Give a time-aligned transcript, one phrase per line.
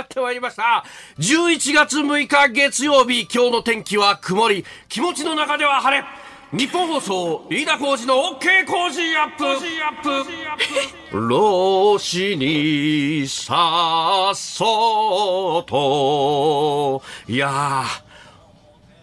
[0.00, 0.84] やってまいりました。
[1.18, 3.28] 11月6日月曜日。
[3.32, 4.64] 今日の天気は曇り。
[4.88, 6.04] 気持ちの中では晴れ。
[6.52, 9.36] 日本放送飯田浩司の OK 工事アッ
[11.12, 11.28] プ。
[11.28, 17.02] 老子にさっそうと。
[17.30, 18.09] いやー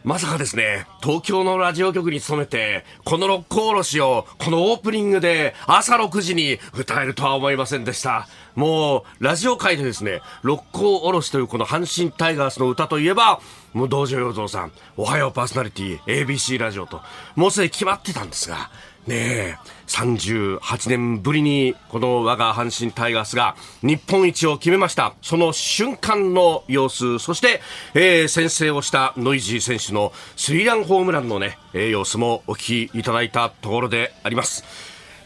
[0.08, 8.30] まさかですね、東京のラジオ局に勤めて、この六甲おろしを、このオープニングで朝6時に歌えるとは思いませんでした。
[8.56, 13.42] もう、ラジオ界でですね、六甲おろしというこの阪神タイガースの歌といえば、
[13.74, 17.02] もう道場洋蔵さん、おはようパーソナリティ、ABC ラジオと、
[17.36, 18.70] もうすでに決まってたんですが、
[19.08, 19.58] ねえ、
[19.88, 25.14] 38年ぶりにこの我が阪神タイガースが日本一を決めました。
[25.22, 27.62] その瞬間の様子、そして、
[27.94, 34.64] えー、先制をしたノイジー選手のスリーランホームランのね、えー、様子もお聞きいただいたところであります。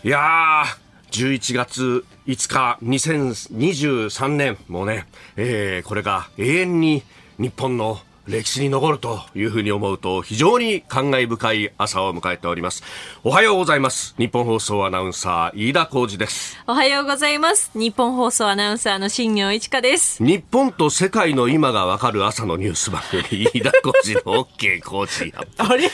[0.03, 7.03] いやー、11月5日、2023年、もうね、えー、これが永遠に
[7.37, 12.83] 日本の歴史に残るというふうに思うと非常に感慨深い朝を迎えております。
[13.23, 14.13] おはようございます。
[14.17, 16.57] 日本放送アナウンサー飯田浩二です。
[16.67, 17.71] おはようございます。
[17.73, 20.23] 日本放送アナウンサーの新業一華です。
[20.23, 25.89] 日本と世界の今がわかる朝のニュース番組飯田浩二の OK 工事あれ？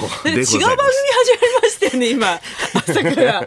[0.00, 2.40] 違う番組始まりましたよね、今。
[2.74, 3.46] 朝から。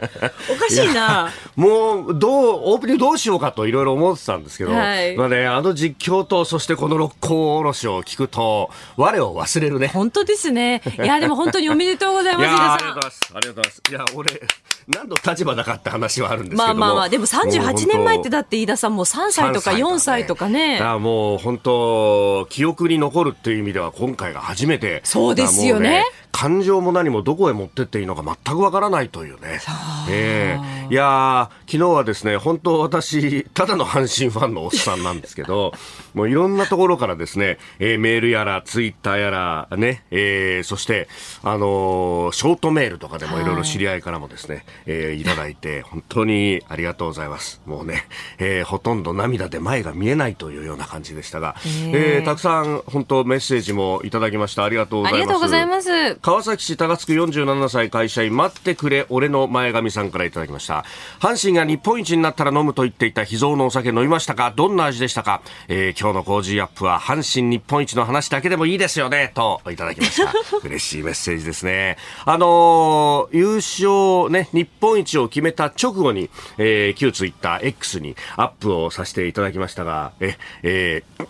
[0.52, 1.32] おかしいな。
[1.56, 9.88] もう、どう、オープニングどうしようかといろいろ思ってたんですけど、はい、まあね、あの実況と、そしてこの六甲おろしを聞くと、我を忘れるね。
[9.88, 10.82] 本当ですね。
[10.98, 12.48] いや、でも本当におめでとうございます。
[12.48, 13.22] いや、ありがとうございます。
[13.24, 13.82] ありがとうございます。
[13.90, 14.42] いや、俺、
[14.88, 20.78] 何の立場だかって話はあるんですけどまあまあまあ、でも38年前ってだって飯田さんも3歳とか4歳とかね。
[20.78, 25.02] かねもう本当、記憶に残るっていう意味では今回が初めて。
[25.04, 26.06] そうですよね。
[26.36, 29.62] 感情も何もどこへ持ってっていいのか全くわからないというね。
[30.10, 35.72] えー、いや昨日はですね、本当私、ただの阪神ファンのおっさんなんですけど、
[36.14, 41.08] もういろんなところからですね、えー、メールやら、ツイッターやら、ね、えー、そして、
[41.42, 47.62] あのー、ショートメールとかでもいろいろ知り合いからもですね、えー、いただいて、本当にありがとうございます。
[47.66, 48.08] もうね、
[48.40, 54.66] えー、ほとんど涙で前が見えないというような感じでしたが、えー、えー、たくさん本当メッセージもいただきました。
[54.66, 55.22] ありがとうございます。
[55.22, 56.16] ありがとうございます。
[56.26, 60.84] 川崎市高津区47歳会社員、待ってくれ、俺の前髪さんからいただきました。
[61.20, 64.52] 阪神が日本一になったら飲むと言っていた秘蔵のお酒飲みましたか？
[64.56, 70.34] どんな味でしたか、えー、今日のコージーアップは阪神日本一の話だけでもいいですよね、といただきました。
[70.68, 71.96] 嬉しいメッセージですね。
[72.26, 81.28] あのー、優勝ね、日本一を決めた直後に、えー、旧ツイッター X にアップをさせていただきましたが、え、えー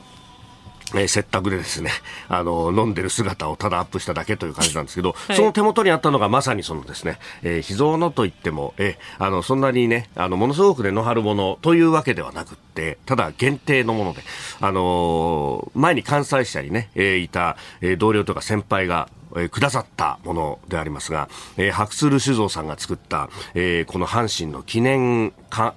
[0.95, 1.91] えー、拙宅でですね、
[2.27, 14.21] あの、飲んでる姿をただアップしただけという感じなんですけど、はい、その手元にあったのがまさにそのですね、えー、秘蔵のといっても、えー、あの、そんなにね、あの、ものすごくね、値張るものというわけではなくって、ただ限定のもので、
[14.61, 25.73] あのー、前に関西社にね、えー、いた、えー、同僚とか先輩が、えー、くださったものでありますが、えー、白鶴酒造さんが作った、えー、この阪神の記念缶、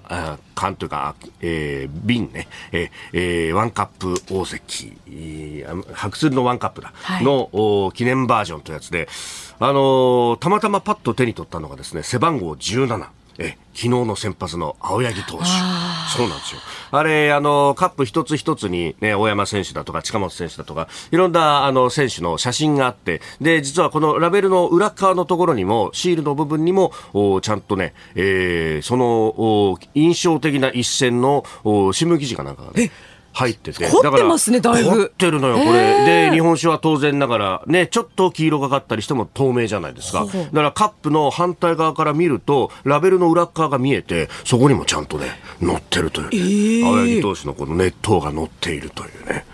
[0.55, 4.97] 缶というか、えー、瓶ね、えー、ワンカップ大関、
[5.93, 9.07] 白鶴のワンカップだ、はい、の記念バージョンというやつで、
[9.59, 13.18] あのー、たまたまパッと手に取ったのがですね、背番号17。
[13.39, 15.45] え昨日の先発の青柳投手。
[16.13, 16.59] そうなんですよ。
[16.91, 32.91] あれ、あの、カップ一つ一つにね、大山選手だとか近本選手だとか、いろんなあの選手の写真があって、で、実はこのラベルの裏側のところにも、シールの部分にも、おちゃんとね、えー、そのお印象的な一戦のお新聞記事かなんかがね、
[33.33, 33.89] 入ってて。
[33.89, 34.89] 凝ってますね、だいぶ。
[34.89, 36.29] 凝ってるのよ、これ。
[36.29, 40.25] で、日本酒は当然ながら、ね、ちょっと黄色がかったりしても透明じゃないですか。
[40.25, 45.27] だからカップの反対側から見ると、ラベルの裏側が見えて、そこにもちゃんとね、
[45.61, 49.45] 乗ってるという、ね、えー、青柳投手のこの熱湯が乗っているというね。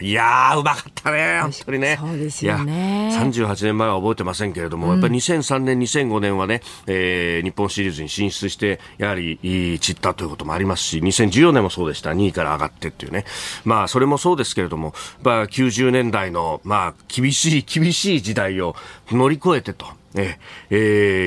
[0.00, 1.96] いやー、うまかったね、本当にね。
[2.00, 3.10] そうですよね。
[3.12, 12.10] 38年前は覚えてませんけれども、うん、やっぱり2003年、2005年はね、えー、日本シリーズに進出して、やはり、散ったということもありますし、2014年もそうでした。
[12.10, 13.24] 2位から上がってっていうね。
[13.64, 14.92] まあ、それもそうですけれども、
[15.22, 18.74] まあ、90年代の、まあ、厳しい、厳しい時代を
[19.10, 19.86] 乗り越えてと。
[20.14, 20.38] え
[20.70, 20.78] えー、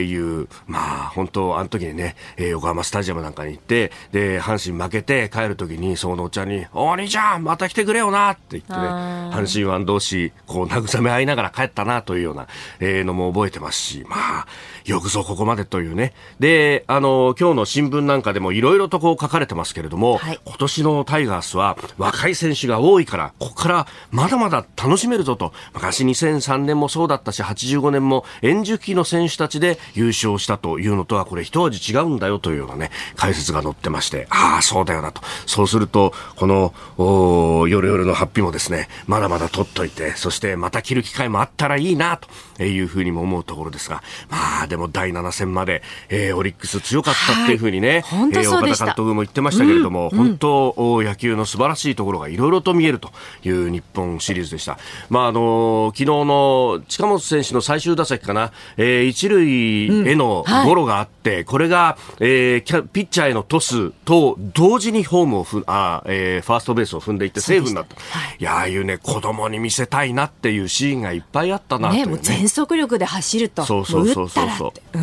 [0.04, 12.48] いう、まあ、本当、あの時にね、えー、横浜スタジアムなんかに行って、で、阪神負けて帰る時に、そのおっちゃんに、お兄ちゃん、また来てくれよなって言ってね、阪神湾同士、こう、慰め合いながら帰ったなというような、
[12.80, 14.48] えー、のも覚えてますし、まあ、
[14.86, 16.14] よくぞここまでというね。
[16.40, 35.22] で、あの、今日の新聞なんかでもいろいろとこう書かれてますけれども、はい、今年のタイガースは若い選手が多いから、ここからまだまだ楽しめるぞと、昔2003年もそうだったし、85年も円熟期の選手たちで優勝したというのとは、これ一味違うんだよというようなね、解説が載ってまして、ああ、そうだよなと。
[35.46, 42.28] そうすると、この、お夜夜のハッピーもですね、まだまだ取っといて、そしてまた着る機会もあったらいいな、と
[42.68, 53.12] いうふうにも思うところですが、まあ、でも第7戦まで、えー、オリックス強かったっていうふうにね、はい、えー、岡田監督も言ってましたけれども、うん、本当、野球の素晴らしいところがいろいろと見えると
[53.44, 54.78] いう日本シリーズでした。
[55.10, 61.36] まあ、あのー、昨日の近本選手の最終打席かな、えー、一塁へのゴロがあって、うん。
[61.38, 67.96] はい、これが、えー、ピッチャーへのトスと同時にホームをふあ、えー、ファーストベースを踏んでいってセーフになった。
[67.96, 72.20] はい、いや、ああいうね、子供に見せたいなっていうシーンがいっぱいあったなという、ね、ね、
[72.52, 73.64] 速力で走ると。
[73.64, 75.00] そうそうそうそうそう。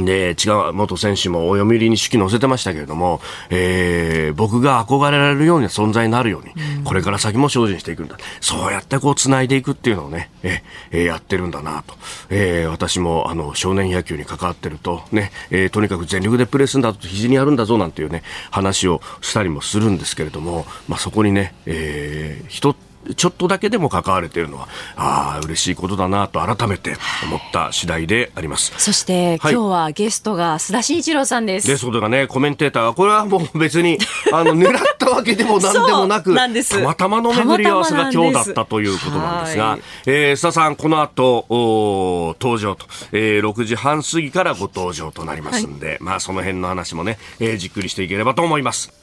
[0.00, 3.20] うで、違う元選手もお読売に手記載せてましたけれども、
[3.50, 8.16] えー、僕が憧れられるような存在になるように、うん、これから先も精進していくんだ。
[8.40, 11.94] そうやってこう繋いでいくっていうのをね、えー、やってるんだなと。
[12.30, 28.72] えー、私もあの少年野球に関わってるとね、えー、とにかく全力でプレーするんだと肘にやるんだぞなんていうね、話をしたりもするんですけれども、まあそこにね、えー、人ってちょっとだけでも関われているのは、ああ、嬉しいことだなと改めて思った次第であります。
[28.78, 31.66] そして、はい、今日はゲストが須田慎一郎さんです。
[31.66, 33.98] ゲストがね、コメンテーター、これはもう別に、
[34.32, 49.01] あの、狙ったわけでも何でもなく、たまたまの巡り合わせが今日だったということなんですが、はい、えー、須田さん、この後、お登場と、えー、6時半過ぎからご登場となりますんで、はい、まあ、その辺の話もね、えー、じっくりしていければと思います。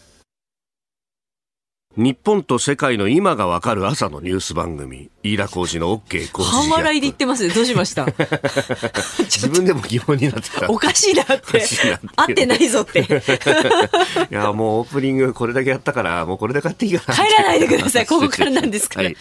[1.99, 8.05] 日本と世界の今がわかる朝のニュース番組、飯田浩司の OK コージー半笑いで言ってますどうしました？
[9.27, 10.69] 自分でも疑問になってた。
[10.71, 11.61] おかしいなって。
[12.15, 13.01] 合ってないぞって。
[14.31, 17.15] いや、もうオープニングこれだけやったから、もうこれで帰っていいかな。
[17.15, 18.05] 帰らないでください。
[18.05, 19.07] ここからなんですから。
[19.07, 19.17] はい、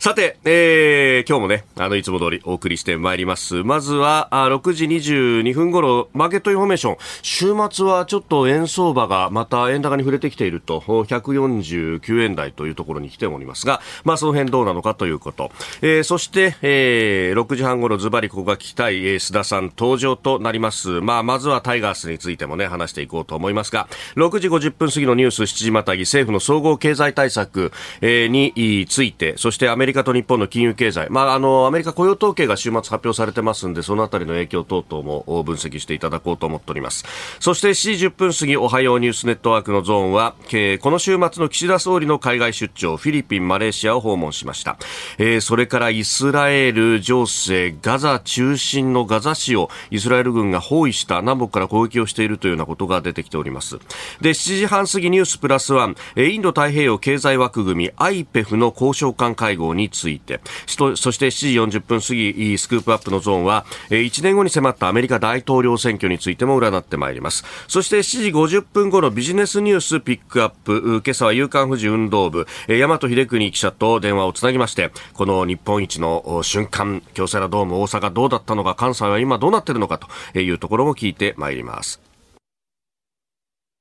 [0.00, 3.64] さて、えー、今日もね、あの、いつも通りお送りしてまいります。
[3.64, 6.96] まずは、あ6時22分頃、マーケットインフォメーション。
[7.22, 15.50] 週末はちょっと円相場がまた円高に触れてきていると、149円台というところに来ておりますが、まあ、その辺どうなのかということ。
[15.82, 21.00] えー、そして、えー、6時半ごろズバリここが聞きたい、えー、須田さん登場となります。
[21.00, 37.04] まあ、まずはタイガースについてもね、話していこうと思いますが、6時50分過ぎのニュース7時またぎ、政府の総合経済対策、えー、について、そしてアメリカリカと日本の金融経済、まあ、あの、アメリカ雇用統計が週末発表されてますんで、そのあたりの影響等々も分析していただこうと思っております。
[37.40, 44.78] そして7時10分過ぎ、おはようニュースネットワークのゾーンは、えこの週末の岸田総理の海外出張、フィリピン、マレーシアを訪問しました。
[45.18, 53.78] えー、それからイスラエル情勢、ガザ中心のガザ市をイスラエル軍が包囲した南北から攻撃をしているというようなことが出てきております。
[54.20, 67.44] で、7時半過ぎニュースプラスワン、インド太平洋経済枠組み IPEF の交渉官会合について、そして7時40分過ぎ、スクープアップのゾーンは、1年後に迫ったアメリカ大統領選挙についても占ってまいります。
[67.66, 79.98] そして7時50分後のビジネスニュースピックアップ、今朝は夕刊富士運動部、大和秀邦記者と電話をつなぎまして、この日本一の瞬間、京セラドーム大阪どうだったのか、関西は今どうなってるのか
[80.32, 82.07] というところも聞いてまいります。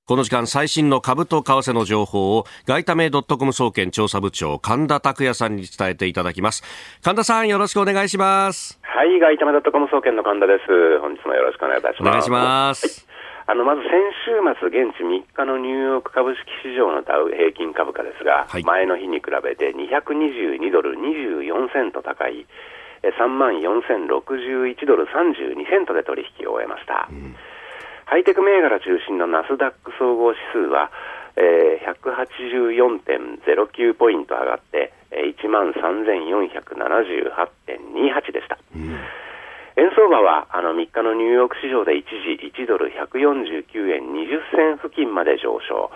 [0.07, 6.63] この時間最新の株と為替の情報を外為ドットコム総研調査部長神田拓也さんに伝えていただきます。
[7.03, 8.79] 神田さんよろしくお願いします。
[8.83, 10.99] はい外為ドットコム総研の神田です。
[11.01, 12.07] 本日もよろしくお願いいたします。
[12.07, 13.05] お願いします、
[13.43, 13.51] はい。
[13.51, 13.91] あのまず先
[14.23, 14.39] 週
[14.71, 22.47] 末、現地3日のニューヨーク株式市場のダウ平均株価ですが、はい、前の日に比べて222ドル24セント高い、
[23.03, 27.11] 3万4061ドル32セントで取引を終えました。
[27.11, 27.35] うん、
[28.07, 30.89] ハイテク銘柄中心のナスダック総合指数は、
[31.35, 38.57] えー、184.09ポイント上がって、1万3478.28でした。
[38.75, 38.95] うん
[39.77, 45.91] 円相場はあの3日のニューヨーク市場で一時1ドル149円20銭付近まで上昇、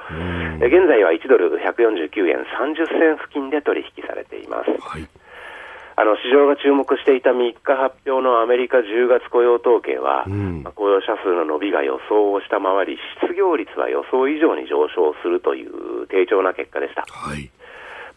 [0.62, 4.70] 現在は1ドル149円30銭付近で取引されています。
[4.78, 5.10] はい
[6.02, 17.06] あの市場が注目していた3日発表のアメリカ10月雇用統計は、うん、雇用者数の伸びが予想を下回り、失業率は予想以上に上昇するという低調な結果でした。
[17.06, 17.52] はい。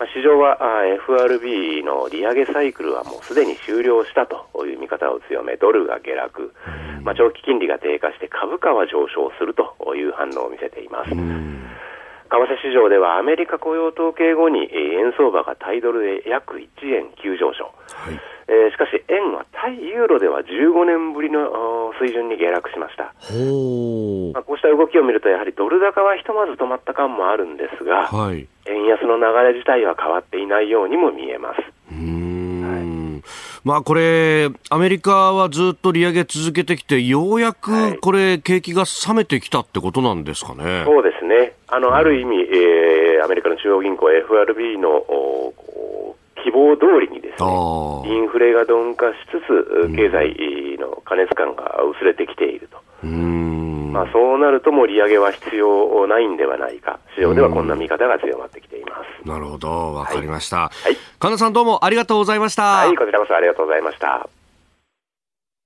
[0.00, 6.54] まあ、市場はあ FRB の利上げサイクルはもうすでに終了したという見方を強め、ドルが下落、
[7.04, 11.10] まあ、長期金利が低下して株価は上昇するという反応を見せています。
[12.30, 18.20] 為替市場ではアメリカ雇用統計後に円相場が対ドルで約1円急上昇、はい。
[18.46, 21.48] えー、しかし円は対ユーロでは15年ぶりの
[21.98, 31.74] 水準に下落しました、まあ、こうした動きを見るとやはりドル高はひとまず止まった感もあるんですが、はい、円安の流れ自体は変わっていないようにも見えます。
[33.64, 40.84] まあこれ、アメリカはずっと利上げ続けてきて、ようやくこれ、景気が冷めてきたってことなんですかね。
[40.84, 41.53] そうですね。
[41.68, 45.04] あの、ある意味、えー、アメリカの中央銀行 FRB の
[46.42, 47.48] 希望通りにですね、
[48.06, 52.78] インフレが鈍化しつつ、経済の過熱感が薄れてきていると。
[53.94, 59.28] まあ、そうなると、もう利上げは必要ないんではないか、市場ではこんな見方が強まってきています。
[59.28, 60.56] なるほど、わかりました。
[60.56, 62.62] はい、神田さんどうもありがとうございました。
[62.62, 64.28] はい、こちらこそありがとうございました。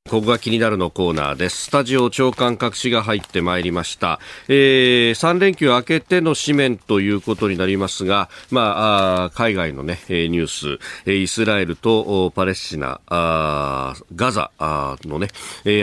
[0.09, 1.67] ここが気になるのコーナーです。
[1.67, 4.21] スタジオ長官隠しが入ってまいりました。
[4.49, 15.29] えー、3連休明けての紙面ということになりますが、まあ、海外のね、ニュース、イスラエルとパレスチナ、ガザのね、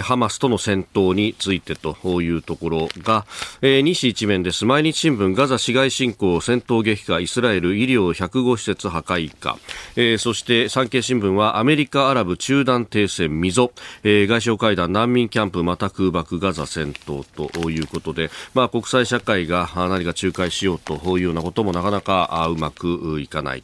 [0.01, 3.27] ハマスとの戦闘についてというところが、
[3.61, 4.65] えー、西一面です。
[4.65, 9.59] 毎日新聞、ガザ市街侵攻、戦闘激化、イスラエル医療105施設破壊か、
[9.95, 13.71] えー、そして産経新聞はアメリカ、アラブ中断停戦、溝、
[14.03, 23.63] えーえー、外相会談、難民キャンプ、また空爆、ガザ戦闘ということで、まあ、国際社会が何か仲介しようというようなこともなかなかうまくいかない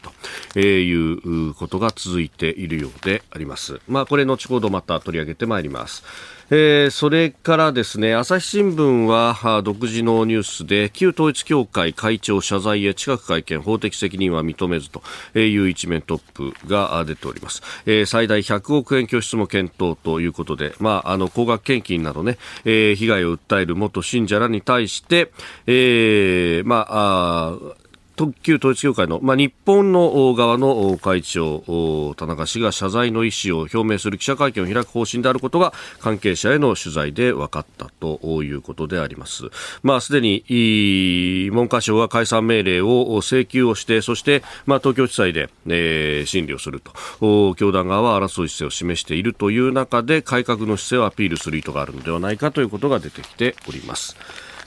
[0.54, 3.80] ということが続いているようであります。
[3.88, 6.04] まあ、これ後ほどまた取り上げてまいります。
[6.54, 15.02] えー、それからですね朝日新聞は独自のニュースで旧統一教会会長謝罪へ近く会見法的責任は認めずと
[15.40, 25.32] いう一面トップが出ております、えー、最大100億円拠出も検討ということで、まあ、あの高額献金などね、えー、被害を訴える元信者らに対して、
[25.68, 27.54] えー、まあ
[28.44, 39.46] 旧統一教会の、まあ、日本の側の会長、田中氏が謝罪の意思を表明する記者会見を開く方針であることが関係者への取材で分かったということであります。
[39.84, 46.82] まあ、すでに文科省は解散命令を請求をして、そして、まあ、東京地裁で、えー、審理をする
[47.20, 54.16] と、教団側は争う姿勢を示しているという中で、改革の姿勢をアピールする意図があるのではないかということが出てきております。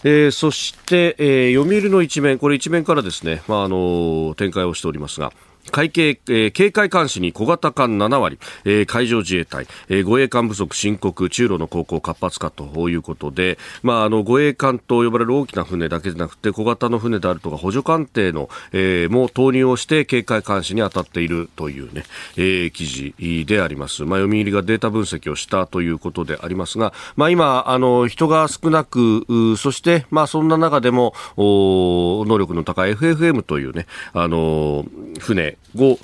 [0.06, 5.32] えー、そして、えー、読売の一面、これ一面からですね、まあ、あの展開をしておりますが、
[5.74, 22.04] 海警、えー、警戒監視に小型艦7割、えー、海上自衛隊、えー、護衛艦不足深刻、中路の航行活発化ということで、まあ、あの、護衛艦と呼ばれる大きな船だけでなくて、小型の船であるとか、補助艦艇の、えー、も投入をして警戒監視に当たっているというね、
[22.36, 24.04] えー、記事であります。
[24.04, 34.86] まあ、読売がデータ分析をしたということでありますが、まあ、今、あの、人が少なく、そして、まあ、そんな中でも、お能力の高い FFM というね、あの、
[35.18, 35.98] 船、を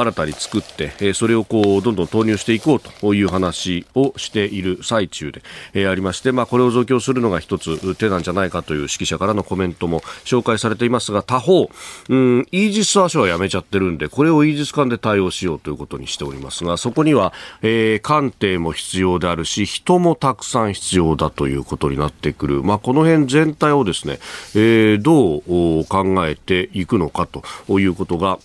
[0.00, 5.32] 新たに作って、それをこうどんどん投入していこうという話をしている最中
[5.72, 11.70] でありまして、まあ、これを増強するのが一つ手なんじゃないかという指揮者からのコメントも紹介されていますが他方、
[12.08, 24.18] うん、イージス・アショはやめちゃってるんでこれをイージス艦で対応しようということにしておりますがそこには、えー、艦艇も必要であるし人もたくさん必要だということになってくる、まあ、この辺全体をですね、
[24.54, 27.42] えー、どう考えていくのかと
[27.78, 28.38] いうことが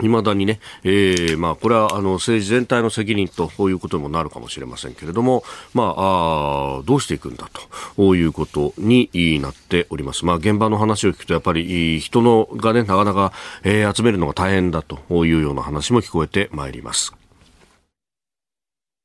[0.00, 7.48] 未だにね、えー、まあ、これはあの政治全体の責任ということにもなるかもしれませんけれども、まあ、あどうしていくんだ
[7.96, 10.24] ということになっております。
[10.24, 17.19] まあ、現場の話を聞くと、やっぱり人のがね、なかなか、えー、集めるのが大変だというような話も聞こえてまいります。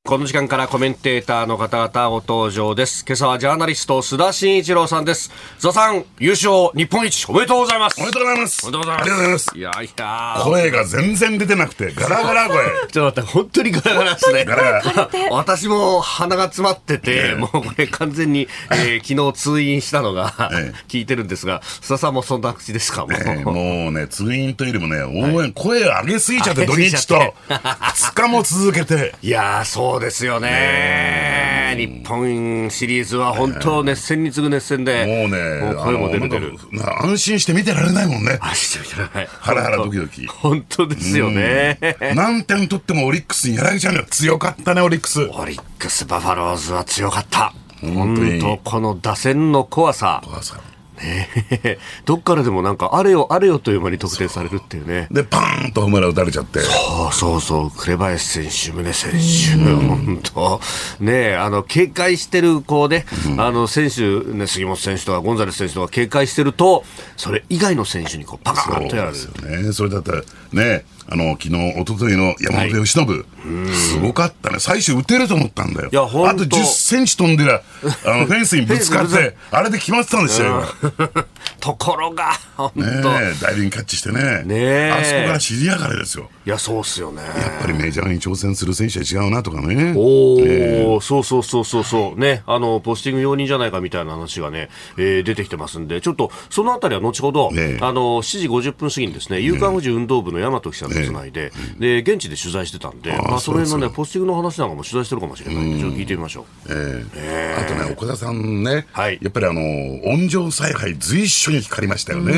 [0.06, 3.04] この時間からコメンテーターの方々ご登場です。
[3.08, 5.32] 今朝はジャーナリスト須田慎一郎さんです。
[5.58, 8.00] 須田さん、優勝日本一おめでとうございます。
[8.00, 8.68] おめでとうございます。
[8.68, 9.02] おめでとうございます。
[9.02, 9.58] ありがとうございます。
[9.58, 12.58] いやいや声が全然出てなくて、ガラガラ声。
[12.94, 14.46] ちょっと待って、本当にガラガラですね。
[14.46, 15.10] ガラガラ。
[15.34, 20.52] 私も鼻が詰まってて、もうこれ完全に、えー、昨日通院したのが、
[20.88, 23.08] 聞いてるんですが、須田さんもそんな口ですか？
[23.08, 27.16] もう,、もうね、通院というよりもね、応援、声上げすぎちゃって、土日と、
[27.50, 29.16] 2日も続けて。
[29.24, 31.76] いやそうですよね。
[31.78, 36.54] 日本シリーズは本当熱戦に次ぐ熱戦で、もうね、もう声も出る出る。
[37.02, 38.38] 安心して見てられないもんね。
[38.42, 39.28] 安心して見てられない。
[39.28, 40.26] ハラハラドキドキ。
[40.28, 41.78] 本当ですよね。
[42.16, 44.06] 何点取ってもオリックスにやられちゃうのよ。
[44.10, 45.22] 強かったね、オリックス。
[45.34, 47.54] オリックス、バファローズは強かった。
[47.82, 48.60] 本当に。
[48.64, 50.22] この打線の怖さ。
[50.24, 50.60] 怖さ。
[51.02, 55.08] ね どっからでもなんか、あれよあれよという間に得点されるっていうね。
[55.12, 56.60] で、パーンとホームラン打たれちゃって。
[56.60, 60.62] そうそうそう、紅林選手、宗選手、本当、
[61.00, 63.06] ねあの警戒してる子で、
[63.38, 64.02] あの選手、
[64.34, 66.84] ね、杉本選手とかゴンザレス選手とか警戒してると、
[67.18, 69.20] それ以外の選手にこうパカーンとやられる。
[69.22, 69.74] そうですよね。
[69.74, 70.22] それだったら、
[70.54, 73.26] ね、あの、昨日、一昨日の山本由伸、
[73.74, 74.60] すごかったね。
[74.60, 75.90] 最初打てると思ったんだよ。
[75.92, 77.62] いやほんとあと10センチ飛んでりゃ、
[78.06, 81.26] あの、フェンスにぶつかって、 あれで決まってたんですよ、今。
[81.60, 84.44] ところが、 本当、ねえ、ダイビングキャッチしてね。
[84.46, 84.92] ねえ。
[84.92, 86.30] あそこから尻上がれですよ。
[86.46, 87.22] いや、そうっすよね。
[87.24, 89.94] やっぱりメジャーに挑戦する選手は違うなとかね。
[89.96, 90.86] おえ。
[90.88, 106.46] お、そうそうそうそうそう、ね、あの、ポスティング容認じゃないかみたいな話がね、えー出てきてますんで、ちょっと、そのあたりは後ほど、ねあの、7時50分過ぎにですね、夕刊富士運動部の大和記者とつないで、で、現地で取材してたんで、まあ、その辺のね、ポスティングの話なんかも取材してるかもしれないんで、ちょっと聞いてみましょう。
[106.70, 107.58] ええ。
[107.60, 109.20] あとね、岡田さんね、はい。
[109.22, 109.62] やっぱりあの、
[110.06, 112.34] 温情采配随所に光りましたよね。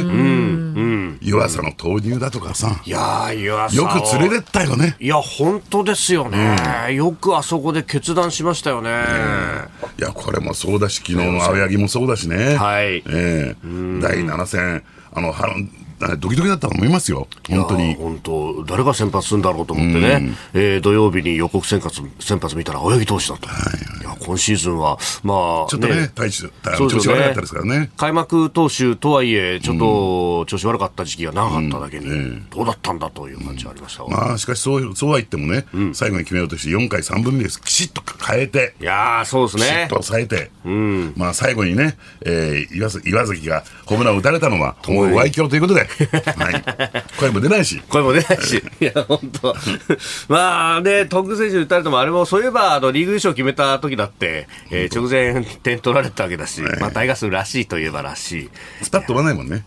[1.21, 4.95] 湯浅の投入だとかさ、いやー、湯浅よをく連れてったよね。
[4.99, 8.89] いや、本当ですよね、よくあそこで決断しましたよね。
[9.99, 12.55] いや、これもそうだし、昨日の青柳もそうだしね。
[12.55, 12.97] はい。
[12.97, 13.55] ええ。
[14.01, 15.47] 第7戦、あの、は
[15.99, 17.27] ドキドキだったと思いますよ。
[17.49, 17.95] 本当に。
[17.95, 24.03] 本当、誰が先発するんだろうと思ってね、えー土曜日に予告先発先発見たら、青柳投手だと、い。
[24.03, 25.37] や今シーズンは、まあ、
[25.69, 26.47] ちょっとね、体調、
[26.89, 27.89] 調子悪かったですからね。
[27.97, 37.61] 開幕投手とはいえ、ちょっと調子悪かった時期が長かっただけに、どうだったんだという感じはありましたが、まあ、しかしそう、そうは言ってもね、最後に決めようとして4回3分目です。
[37.61, 39.87] きちっと変えて、いやー、そうですね。
[39.89, 40.03] きちっと。
[40.03, 40.51] 抑えて、
[41.15, 45.86] まあ最後にね、えー岩崎岩崎がホームランを打たれたのは、もう愛嬌ということで、
[46.37, 49.55] はい、声も出ないし、声も出ないし、いや、本当、
[50.27, 58.49] まあね、トング選手に打たれても、あれもそういえば、あのリーグ優勝決めた時だって、えー直前、点取られたわけだし、まあ、タイガースらしいといえばらしい。
[58.81, 59.65] スパッと飛ばないもんね。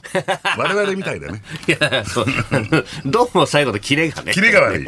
[0.58, 1.42] 我々みたいだね。
[1.68, 2.26] いや、そう、
[3.06, 4.32] どうも最後のキレがね。
[4.32, 4.86] キレが悪い。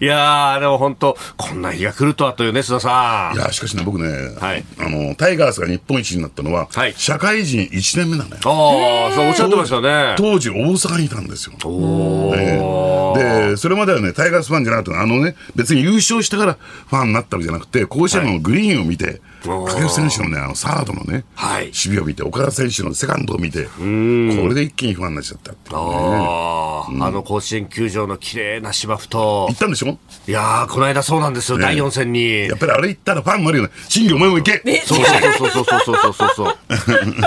[0.00, 3.36] いやー、でも本当、こんな日が来るとはというね、須田さん。
[3.36, 8.36] いや、しかしね、僕ね、はいあの、タイガースが日本一になったのは、はい社会人1年目なのよ。
[8.44, 10.14] ああ、そうおっしゃってましたね。
[10.16, 11.54] 当時大阪にいたんですよ。
[11.64, 21.66] おーええで、それまではね、タイガースファンじゃなくて、あのね、別に優勝したからファンになったわけじゃなくて、甲子園のグリーンを見て、掛布選手のね、あのサードのね、はい。
[21.66, 25.82] 守備を見て、岡田選手のセカンドを見て、これで一気にファンになっちゃったっていうね。
[25.82, 29.46] あの甲子園球場の綺麗な芝生と。
[29.48, 29.98] 行っ、たんでしょ？
[30.28, 32.48] いやー、この間そうなんですよ、ね第4戦に。
[32.48, 33.70] やっぱりあれ行ったらファンになるよね。
[33.88, 34.62] 新庄お前も行け。
[34.84, 35.96] そうそうそうそうそう。
[36.02, 36.50] そうそうそ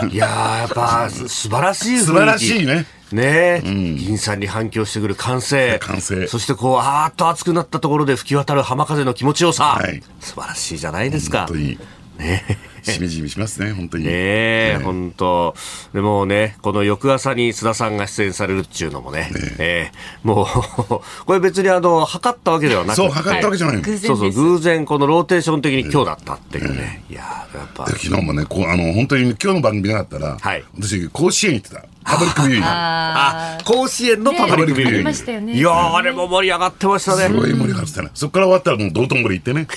[0.06, 0.10] う。
[0.10, 2.86] いやー、やっぱ、す素晴らしい素晴らしいね。
[3.14, 5.78] ねえ、銀さんに反響してくる歓声。
[5.80, 9.78] 歓声そしてこう、あーっと熱くなったところで吹き渡る浜風の気持ちよさ。
[9.80, 11.56] はい素晴らしいじゃないですか本当。
[11.56, 11.80] に。
[12.18, 12.44] ね
[12.92, 14.06] しみじみしますね、本当に。
[14.06, 15.56] ねえ、本当
[15.94, 20.46] でもね、この翌朝に須田さんが出演されるっていうのもね、ええもう、
[21.26, 23.02] これ別にあの、図ったわけではなくて。
[23.02, 23.82] そう、図ったわけじゃないの。
[23.82, 27.04] 偶然ですそうそう、偶然このローテーション的に今日だったっていうね。
[27.10, 27.86] いやーやっぱ。
[27.86, 37.28] で昨日もね、こうあの本当に今日の番組なかったら、はい私、甲子園行ってた、パブリックビューイングあ、甲子園のパブリックビューイングねいやーあれも盛り上がってましたね。
[37.28, 38.10] すごい盛り上がってたね。
[38.14, 39.68] そこから終わったらもう道頓堀行ってね。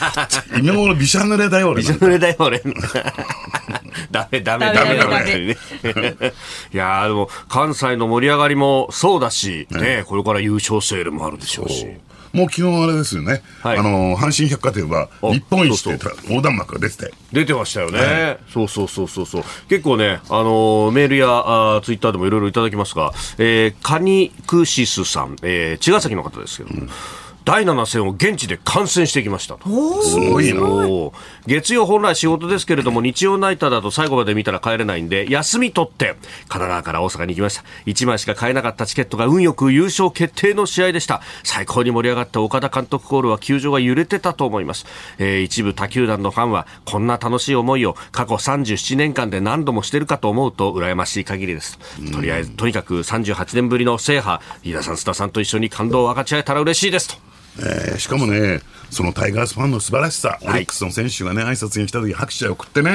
[0.60, 1.82] 今頃びしゃ濡れだよ、俺。
[1.82, 2.62] びしゃ濡れだよ、俺。
[4.10, 5.52] ダメ、ダメ、ダメ、ダダメメ。
[6.74, 11.86] いやーでも、関西の盛り上がりもそうだし、ね、これから優勝セールもあるでしょうし。
[12.32, 13.42] もう昨日あれですよね。
[13.60, 17.12] はいあの、阪神百貨店はあ日本一ってそう横断幕が出てて。
[17.32, 26.86] 出てましたよね、そうそうそうそうそう結構ね、あのーメールやあーツイッターでもいろいろいただきますが、えーカニクシスさん、えー茅ヶ崎の方ですけども、
[27.50, 30.02] 第7戦を現地で観戦してきましたと。
[30.04, 30.60] すごいな。
[31.48, 37.64] 月曜本来仕事ですけれども日曜ナイターだと最後まで見たら帰れないんで休み取って神奈川から大阪に行きました。
[37.86, 41.22] 1枚しか買えなかったチケットが運よく優勝決定の試合でした。
[41.42, 44.86] 最高に盛り上がった岡田監督コールは球場が揺れてたと思います、
[45.18, 51.80] えー一部他球団のファンはこんな楽しい思いを過去37年間で何度もしてるかと思うと羨ましい限りです。
[52.12, 57.30] とりあえずとにかく38年ぶりの制覇飯田さん須田さんと一緒に感動を分かち合えたら嬉しいですと
[57.60, 62.90] えーしかもね、そのタイガースファンの素晴らしさ、オリックスの選手がね、挨拶に来た時拍手を送ってね。
[62.92, 62.94] い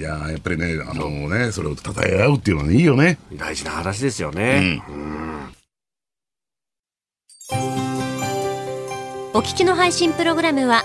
[0.00, 3.18] やーやっぱりね、あのね、それを称え合うっていうのはいいよね。
[3.34, 4.82] 大事な話ですよね、
[9.34, 10.84] お聞きの配信プログラムは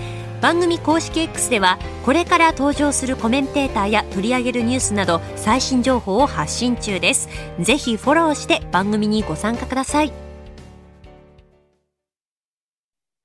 [0.41, 10.11] 番組公式 X ではこれから登場するコメンテーターや取り上げるニュースなど最新情報を発信中ですぜひフォローして番組にご参加ください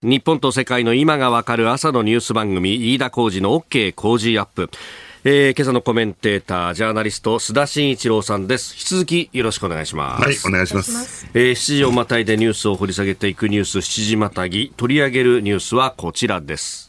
[0.02, 4.70] 日本と世界の今がわかる朝のニュース番組飯田浩二の OK 工事アップ
[5.28, 8.74] えー、今朝のコメンテーター、ジャーナリスト、須田慎一郎さんです。
[8.74, 10.24] 引き続きよろしくお願いします。
[10.24, 11.28] はい、お願いします。
[11.34, 16.85] えー、7時をまたいでニュースを掘り下げていくニュース7時またぎ、取り上げるニュースはこちらです。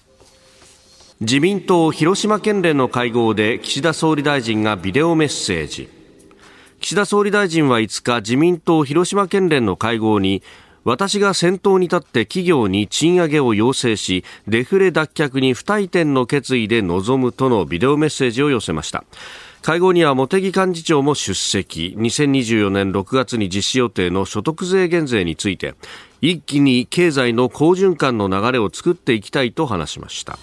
[1.19, 5.89] 自民党広島県連の会合で岸田総理大臣がビデオメッセージ。
[6.79, 10.43] 岸田総理大臣は5日、自民党広島県連の会合に、
[10.83, 19.03] 私が先頭に立って企業に賃上げを要請しデフレ脱却に不退転の決意で臨むとのビデオメッセージを寄せました。
[19.63, 21.95] 会合には茂木幹事長も出席。
[21.97, 25.73] 2024年6月に実施予定の所得税減税について
[26.21, 30.37] 一気に経済の好循環の流れを作っていきたいと話しました。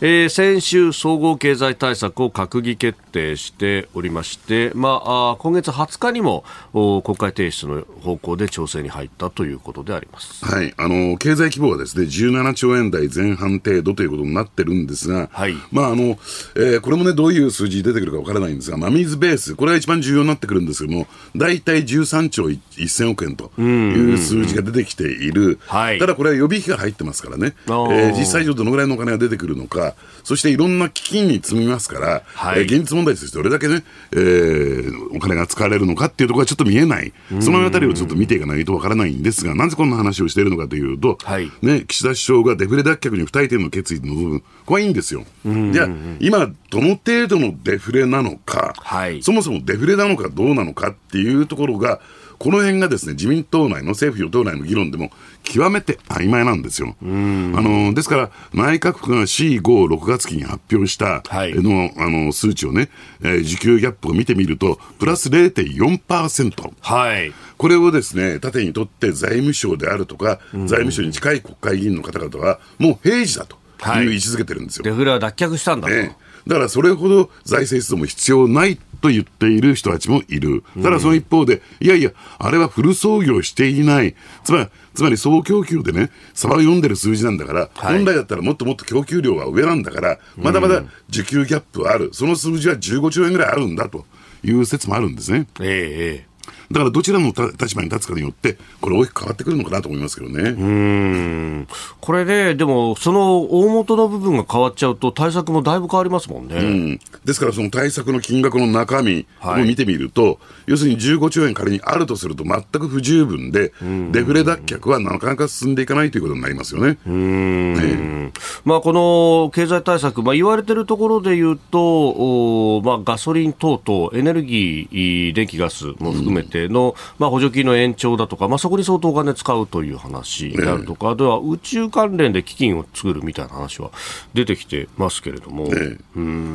[0.00, 15.54] えー、先週、総合経済対策を閣議決定しておりまして、まあ、今月20日にも国会提出の方向で調整に入ったということであります、はい、あの経済規模はですね17兆円台前半程度ということになってるんですが、はい。
[15.70, 16.18] まああの
[16.56, 29.83] えー、これもね、どういう数字出てくるかわからないんですが、真水ベース、これが一番重要になってくるんですけども、大体13兆1000億円という数字が出てきている、はい、ただこれは予備費が入ってますからね、えー、実際上どのぐらいのお金が出てくるのか、
[30.22, 45.24] そしていろんな基金に積みますから、はい、えー、現実問題としてどれだけね、えー、お金が使われるのかっていうところがちょっと見えない、そのあたりをちょっと見ていかないとわからないんですが、なぜこんな話をしているのかというと、はい、ね、岸田首相がデフレ脱却に不退転の決意の部分、これはいいんですよ。
[45.44, 45.88] じゃあ、
[46.20, 52.00] 今、どの程度のデフレなのか、はい、そもそもデフレなのかどうなのかっていうところが、
[52.44, 55.10] この辺がですね、自民党内の政府与党内の議論でも
[55.44, 56.94] 極めて曖昧なんですよ。
[57.00, 62.90] あのですから、内閣府が C5、6月期に発表したの,、あの数値をね、
[63.22, 66.72] えー、需給ギャップを見てみると、プラス0.4%。
[66.82, 67.32] はい。
[67.56, 73.56] これをですね、縦にとって財務省であるとか、財務省に近い国会議員の方々は、もう平時だと
[74.02, 74.82] いう位置づけてるんですよ。
[74.82, 75.94] デフレは脱却したんだと。
[75.94, 76.14] ね
[76.46, 80.64] だからそれほど財政出動も必要ないと言っている人たちもいる。
[80.82, 84.14] ただその一方で、いやいや、あれはフル操業していない。
[84.44, 92.08] つまり、つまり総供給でね、差を読んでる数字なんだから、はい、本来だったらもっともっと供給量が上なんだから、まだまだ需給ギャップはある。
[92.14, 94.06] その数字は15兆円ぐらいあるんだと
[94.42, 95.46] いう説もあるんですね。
[95.60, 96.34] ええ
[96.74, 100.50] だからどちらの立場に立つかによって、これ、大きく変わってくるのかなと思いますけどね。
[100.50, 101.68] うん。
[102.00, 106.60] これね、でも、その大元の部分が変わっちゃうと、対策もだいぶ変わりますもんね。
[106.60, 107.00] ん。
[107.24, 113.72] ですから、その対策の金額の中身を見てみると、はい、要するに15兆円仮にあるとすると、全く不十分で、
[114.10, 116.98] デフレ脱却はなかなか進んでいかないということになりますよね。
[117.06, 118.32] うん、ね、
[118.64, 133.90] まあ、この経済対策、まあ、言われてるところで言うと、おまあ、ガソリン等々、エネルギー、電気ガスも含めて、ての、まあ、補助金の延長だとか、まあ、そこに相当お金使うという話であるとか、あとは宇宙関連で基金を作るみたいな話は
[134.32, 135.70] 出てきてますけれども、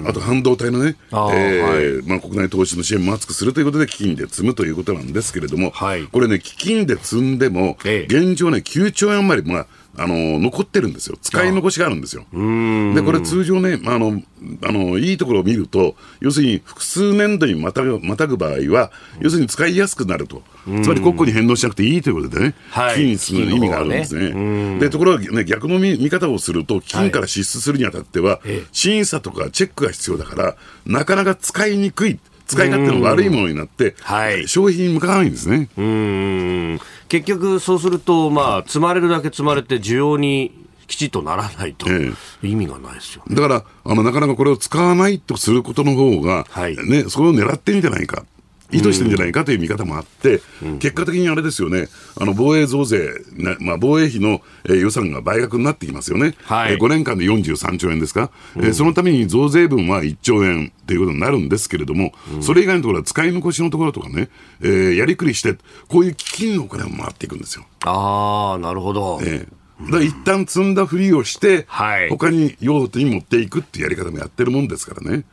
[0.08, 9.68] あと半導体のね、えーはい、まあ、国内投資の支援も厚くするということで、基金で積むということなんですけれども、はい、これね、基金で積んでも、現状ね、9兆円余り、まあ、
[9.98, 12.26] あの残ってるんですよ、使い残しがあるんですよ。
[12.32, 14.22] で、これ、通常ね、あの
[14.64, 20.42] あのいいところを見ると、要するに複数年度にまたぐまたぐ場合は、要するに使いやすくなると、
[20.84, 24.32] つまり国庫に返納しなくていいということでね、はい、金にする意味があるんですね。
[24.32, 24.80] ね。
[24.80, 32.20] でところが、ね、逆の見見方をすると、金から支出するにあたっては、はい、審査とかチェックが必要だから、なかなか使いにくい。
[32.50, 35.70] 使い勝手の悪いものになって、はい、消費に向かないんですね。
[35.78, 40.54] うん結局、そうすると、まあ、積まれるだけ積まれて、需要に
[40.90, 42.12] きちっとならないと、え
[42.44, 48.26] え、意味がないですよ、ね、だからあの、なかなかこれを使わないとすることの方が、はい、ね、それを狙ってんじゃないか。
[48.72, 50.42] 意図してるんじゃないかという見方もあって、
[50.80, 51.88] 結果的にあれですよね、
[52.20, 64.30] あの防衛増税、ねまあ、防衛費の、えー、予算が倍額になってきますよね、はい、えー、5年間で43兆円ですか、うん、えー、そのために増税分は1兆円ということになるんですけれども、うん、それ以外のところは使い残しのところとかね、
[64.62, 67.66] えー、やりくりして、こういう基金のお金も回っていくんですよ。
[67.86, 69.20] ああ、なるほど。
[69.24, 69.60] えー
[69.92, 75.24] だ一旦積んだふりをして、はい、他に用途に持っていくっていうやり方もやってるもんですからね。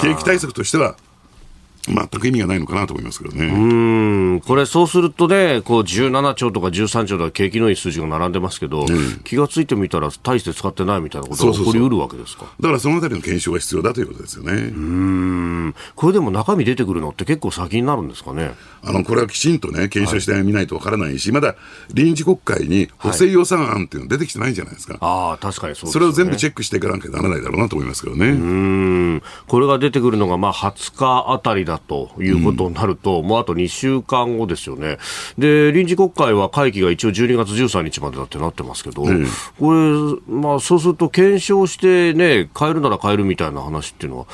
[0.00, 0.96] 景気対策としては
[1.86, 3.46] 全く意味がないのかなと思いますけどね。
[3.46, 3.56] う
[4.36, 12.44] んこれ、そうするとね、こう17兆とか13兆とか景気のいい数字が並んでますけど、うん、気がついてみたら、大して使ってないみたいなことが起こりうるわけですか？
[12.60, 14.52] だからそのあたりの検証が必要だということですよね。
[14.52, 18.52] うんこれでも中身出てくるのって結構先になるんですかね？
[18.82, 21.56] あのこれはきちんとね、検証してみないとわからないし、はい、まだ
[21.92, 24.94] 臨時国会に補正予算案っていうの出てきてないんじゃないですか。
[24.94, 28.28] はい、ああ、確かにそう、ね、それを全部チェックしていかなきゃならないだろうなと思いますけどね。
[28.28, 34.98] うんこれが出てくるのがまあ20日あたりだということになると、もうあと2週間後ですよね。
[35.38, 39.26] で、臨時国会は会期が一応12月13日までだってなってますけど、うん、
[39.58, 44.26] これ、まあそうすると検証してね、変えるなら変えるみたいな話っていうのは、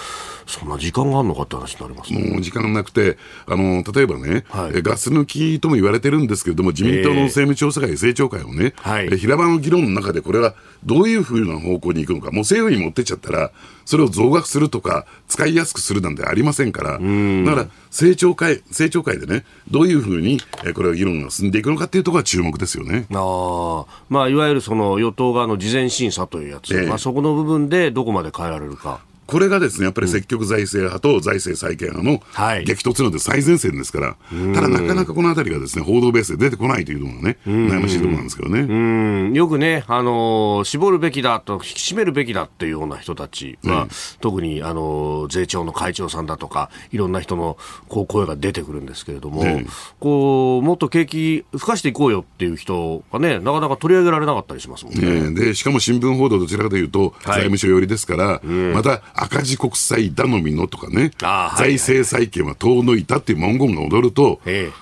[0.46, 10.54] そんな時間があるのかって話になります、ね、もう時間なくて、あの例えばね、はい、ガス抜きとも言われてるんですけれども、自民党の政務調査会、政調会をね、はい、平場の議論の中で、これは
[10.84, 13.50] どういうふうな方向に行くのか、もう政府に持ってっちゃったら、
[13.84, 20.40] それを増額するとか、使いやすくするなんてありませんから、だから政調会、政調会でね、どういうふうに
[20.74, 23.06] これは議論が進んでいくのかっていうところが注目ですよね。
[23.12, 29.00] あまあ、いわゆるその与党側の事前審査というやつ、えー、まあ、そこの部分でどこまで変えられるか。
[29.26, 39.36] これがですね、やっぱり積極財政派と財政再建派の激突ので最前線ですから、はい、ただなかなかこのあたりがですね、報道ベースで出てこないというのがね、悩ましいところなんですけどね。
[39.36, 43.88] よくね、あのー、絞るべきだと、引き締めるべきだっていうような人たちは、うん、
[44.20, 47.56] 特に、あのー、税調の会長さんだとか、いろんな人の
[47.88, 49.66] こう声が出てくるんですけれども、うん、
[49.98, 55.30] こう、もっと景気、吹かしていこうよっていう人がね、なかなか取り上げられなかったりしますもんね。
[55.30, 61.10] ねで、しかも新聞報道どちらかというと、財務省寄りですから、また赤字国債頼みのとかね、
[61.56, 64.40] 財政再建は遠のいたっていう文言が踊ると、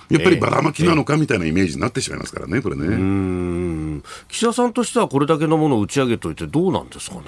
[0.09, 4.01] やっぱりばらまきなのかみたいなイメージになってしまいますからね、これね。
[4.27, 7.21] 岸田さんとしてはこれだけのものを打ち上げといてどうなんですかね、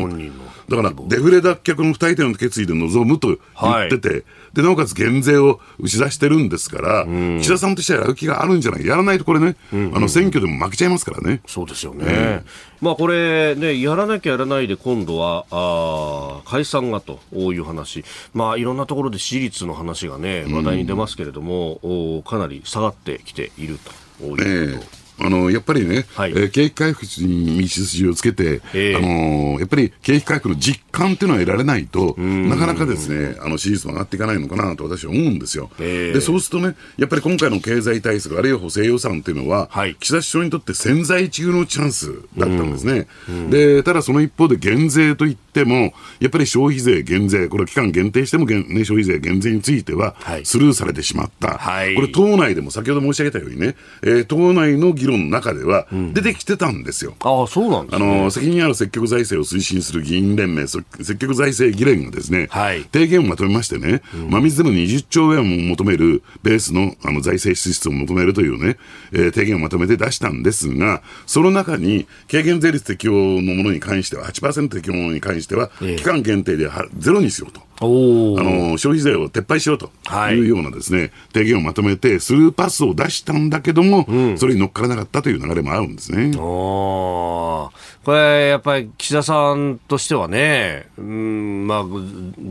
[0.00, 0.44] 本人の。
[0.68, 4.24] だから、デフレ脱却の二人の決意で臨むと言ってて、はい。
[4.54, 8.86] で、なおかつ減税を打ち出してるんですから、うん、岸田さんとしてはやる気があるんじゃない？
[8.86, 11.42] やらないとこれね、あの選挙でも負けちゃいますからね。
[11.46, 12.44] そうですよね。
[12.80, 18.04] まあこれね、やらなきゃやらないで今度は、あ解散がという話。
[18.34, 23.78] まあいろんなところで支持率の話がね、話題に出ますけれども、うん、かなり下がってきている
[24.18, 24.97] ということ。
[25.20, 35.70] えーあのやっぱりね、はい、えー、景気回復に道筋をつけて、えー、あのやっぱり景気回復の実感っていうのは得られないと、なかなかですね、あの支持率も上がっていかないのかなと私は思うんですよ。
[35.80, 43.08] えー、でそうするとね、やっぱり今回の経済対策、あるいは補正予算っていうのは、はい、岸田首相にとって千載一遇のチャンスだったんですね。
[43.50, 51.58] でただその一方で減税といっても、やっぱり消費税減税、これ期間限定しても、ね、消費税減税についてはスルーされてしまった。
[51.58, 57.14] はい、これ党内でも先ほど申し上げたようにね、えー、党内の議論の中では出てきてたんですよ。
[57.22, 60.84] うん、あそうなんです、ね、あの責任ある積極財政を推進する議員連盟、積
[61.18, 68.76] 極財政議連がですね、はい、提言をまとめましてね、うん、真水でも20兆円を求めるベースのあの財政支出を求めるというね、
[69.12, 76.68] えー、提言をまとめて出したんですが、その中に軽減税率適用のものに関しては、8%適用のものに関しては、期間限定で
[76.98, 77.67] ゼロにしようと。
[77.80, 79.90] あの消費税を撤廃しようと
[80.32, 80.40] い。
[80.40, 86.32] うようなですね、はい、提言をまとめて、スルーパスを出したんだけども、うん、それに乗っからなかったという流れもあるんですね。
[86.34, 87.70] こ
[88.12, 91.84] れ、やっぱり岸田さんとしてはね、うんまあ、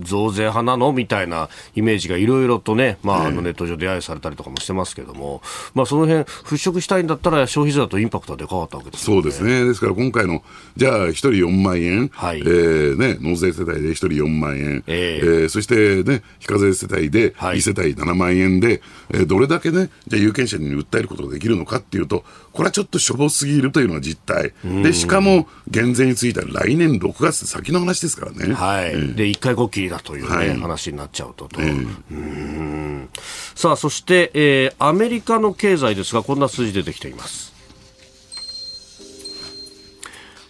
[0.04, 5.42] 増税派なのみたいなイメージがいろいろとね、まあ、あのネット上で揶揄されたりとかもしてますけども、
[5.74, 10.44] まあ、その辺払拭したいんだったら、消費税だとインパクトはでかかったわけです、ね、そうですね、ですから今回の、
[10.76, 12.40] じゃあ、1人4万円、はい。
[12.40, 14.84] えーね、納税世帯で1人4万円。
[14.88, 24.54] えーえー、そしてね、非課税世帯で2世帯7万円で、はい、えー、どれだけね、じゃあ有権者に訴えることができるのかっていうと、これはちょっとしょぼすぎるというのが実態。
[24.84, 28.54] で、しかも、減税については来年6月先の話ですからね。
[28.54, 28.92] はい。
[28.92, 31.62] えー、で、一回こっきりだというね、はい、話になっちゃうとと。
[31.62, 33.08] えー、
[33.56, 37.57] さあ、そして、えー、アメリカの経済ですが、こんな数字出てきています。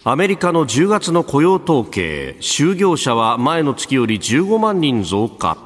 [0.04, 5.58] アメリカの10月の雇用統計就業者は前の月より15万人増加。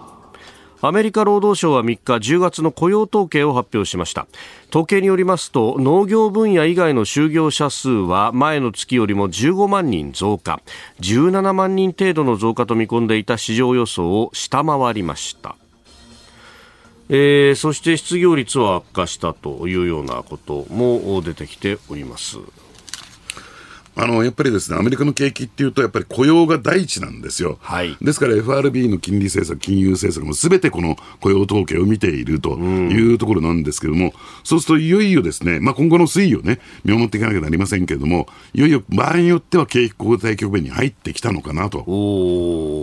[0.80, 4.26] アメリカ労働省は3日10月の雇用統計を発表しました。
[4.70, 10.62] 統計によりますと農業分野以外の就業者数は前の月よりも15万人増加。
[11.00, 15.56] 17万人程度の増加と見込んでいた市場予想を下回りました。
[17.10, 22.38] えー、そして失業率は悪化したというようなことも出てきております。
[23.94, 34.12] あのやっぱりですねアメリカの景気っていうと、やっぱり雇用が第一なんですよ、はい、ですから FRB の金利政策、金融政策もすべてこの雇用統計を見ているというところなんですけれども、うん、
[34.44, 41.80] そうするといよいよですね、まあ、今後の推移をね、見守っていかなきゃなりませんけれども、いよいよ場合によっては景気後退局面に入ってきたのかなと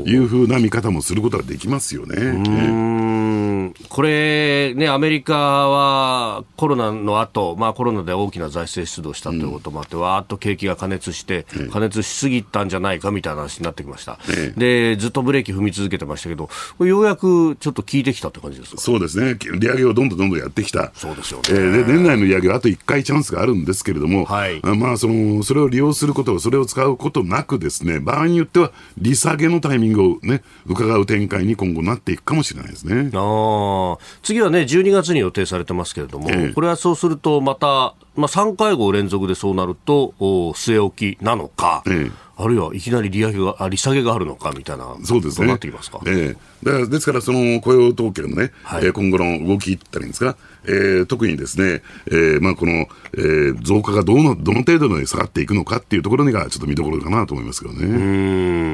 [0.07, 3.73] いうふうな見方もすることができますよね。
[3.89, 14.19] これね、アメリカはコロナの後、まあコロナで大きな財政出動したということもあって、うん、わーっと景気が加熱熱して、加熱しすぎたんじゃないかみたいな話になってきました、
[14.57, 18.81] でずっとブレーキ踏み続けてましたけど、ようやくちょっと効いてきたって感じですか？
[18.81, 33.11] そうですね、利上げをどんどんどんどんやってきた、そうですよね、えー、で年内の利上げはあと1回チャンスがあるんですけれども、はい、まあ、そのそれを利用すること、それを使うことなく、ですね場合によっては利下げのタイミングを、ね、伺う展開に今後なっていくかもしれないですね。
[33.13, 36.51] あ次はね、12月に予定されてますけれども、え。
[36.53, 45.47] これはそうすると、またまあ、3会合連続でそうなると、据え置きなのか、ええ、あるいはいきなり利上げがあ利下げがあるのかみたいな、そうですね。
[45.47, 45.99] なってきますか？
[46.05, 57.85] ええ、だからですから、その雇用統計のね、はい、今後の動きったらいいんですか、えー、特にですね、えーまあ、この、えー、増加がどのどの程度で下がっていくのかっていうところが、ちょっと見どころかなと思いますけどね。
[57.85, 57.89] う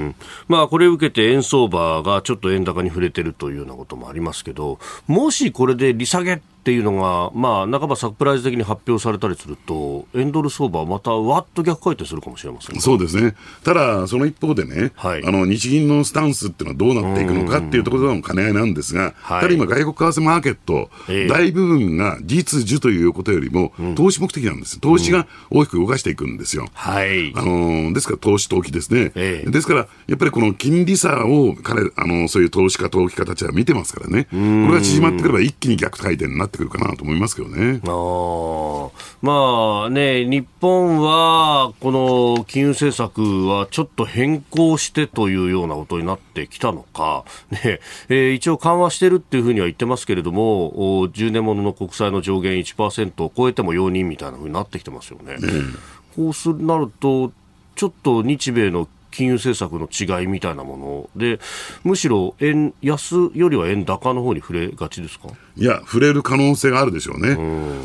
[0.09, 0.15] ん。
[0.47, 26.67] まあ、これを受けて円相場がちょっと円高に触れてるというようなこともありますけど、もしこれで利下げっていうのが、まあ、半ばサプライズ的に発表されたりすると、円ドル相場はまたわっと逆回転するかもしれませんそうですね、ただ、その一方でね、はい、あの日銀のスタンスっていうのはどうなっていくのかっていうところとの兼ね合いなんですが、ただ今、外国為替マーケット、えー、大部分が実需ということよりも、投資目的なんです、投資が大きく動かしていくんですよ。
[26.73, 37.81] はい、あのですから、投資、投機ですね、えー、ですから、やっぱりこの金利差を彼あのそういう投資家、投機家たちは見てますからね、これが縮まってくれば一気に逆回転になってくるかなと思いますけどね。
[37.85, 38.89] あ
[39.21, 47.79] まあね、日本はこの金融政策はちょっと変更してというようなことになってきたのか、ね。
[48.09, 50.71] えー、一応緩和してるっていうふうには言ってますけれども、
[51.07, 55.35] 10年ものの国債の上限1%を超えても容認みたいなふうになってきてますよね。
[55.39, 55.75] うん、
[56.15, 57.31] こうするなると、
[57.75, 61.39] ちょっと日米の金融政策の違いみたいなもので、
[61.83, 65.29] むしろ円安よりは円高の方に触れがちですか？
[65.57, 67.37] いや、触れる可能性があるでしょうね。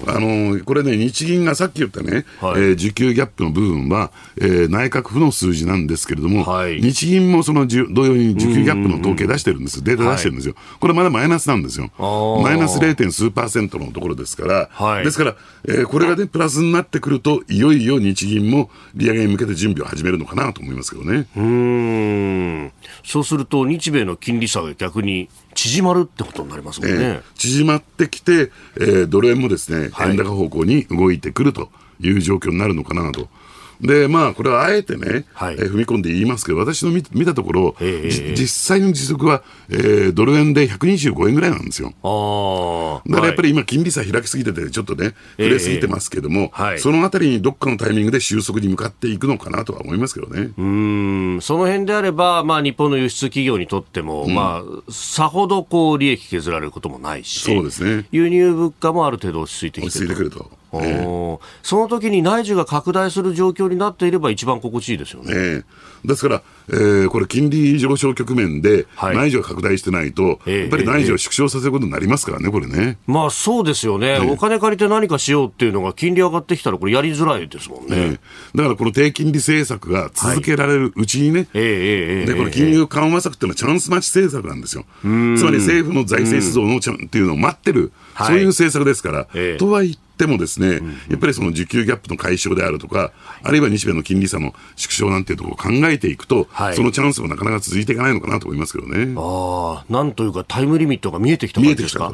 [0.07, 11.91] あのこれね、日銀がさっき言ったね、はい、えー、需給ギャップの部分は、えー、内閣府の数字なんですけれども、はい、日銀もその同様に需給ギャップの統計出してるんです、データ出してるんですよ、はい、これまだマイナスなんですよ、
[12.43, 13.11] マイナス 0.
[13.11, 15.37] 数パーセントのところですから、はい、ですから、
[15.69, 21.27] えー、これがね、プラスになってくると、いよいよ日銀も利上げに向けて準備を始めるのかなと思いますけどね。
[21.37, 22.73] うん。
[23.05, 25.29] そうすると、日米の金利差が逆に
[25.61, 26.97] 縮まるってことになりますもんね。
[26.99, 31.69] えー、縮まってきて、えー、ドル円もですね、円高方向に動いてくると
[32.01, 33.29] いう状況になるのかなと。
[33.83, 41.93] で、まあ、これはあえてね、はい、えー、踏み込んで言いますけど、私の見見たところ、えー、実際の時速は、えー、ドル円で125円ぐらいなんですよ。
[43.07, 50.53] だからやっぱり今、金利差開きすぎてて、ちょっとね、触れすぎてますけども、えーはい、そのあたりにどっかのタイミングで収束に向かっていくのかなとは思いますけどね。
[50.57, 58.07] うん、その辺であれば、まあ、日本の輸出企業にとっても、うん、まあ、さほどこう、利益削られることもないし、そうですね。
[58.13, 60.60] 輸入物価もある程度落ち着いてきて落ち着いてくると。
[60.73, 65.33] えー、その時に内需が拡大する状況になっていれば一番心地いいですよね。
[65.33, 65.65] えー、
[66.05, 72.99] ですから、えー、これ、金利上昇局面で内需が拡大してないと、はい、やっぱり内需を縮小させることになりますからね、これね。
[73.07, 78.21] まあそうですよね、お金借りて何かしようっていうのが、金利上がってきたら、これ、やりづらいですもんね、
[78.55, 81.63] だからこの低金利政策が続けられるうちにね、はい、
[82.27, 84.85] でこの金融緩和策っていうのはチャンス待ち政策なんですよ。
[85.03, 89.27] つまり政府の財政出動のチャンっていうのを待ってる、そういう政策ですから。
[89.59, 99.15] とはいってもですね、やっぱりその需給ギャップの解消であるとか、あるいは日米の金利差の縮小なんていうところを考えていくと、はい、そのチャンスもなかなか続いていかないのかなと思いますけどね。
[99.17, 102.13] ああ、なんというかタイムリミットが見えてきた感じですか？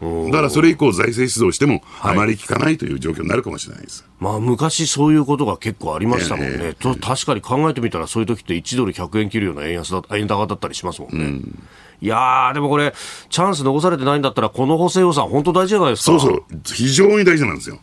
[0.00, 11.24] だからそれ以降、財政出動しても、あまり効かないという状況になるかもしれないです、はい、まあ、昔、そういうことが結構ありましたもんね、えー、と確かに考えてみたら、そういう時って1ドル100円切るような円安だ円高だったりしますもんね。
[11.24, 11.64] うん。
[12.02, 12.92] いやでもこれ、
[13.30, 16.18] チャンス残されてないんだったら、この補正予算、本当大事じゃないですか。
[16.20, 17.78] そうそう、非常に大事なんですよ。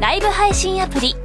[0.00, 1.14] ライブ配信アプリ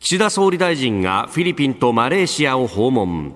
[0.00, 3.34] 岸田総理大臣がフィリピンとマレーシアを訪問。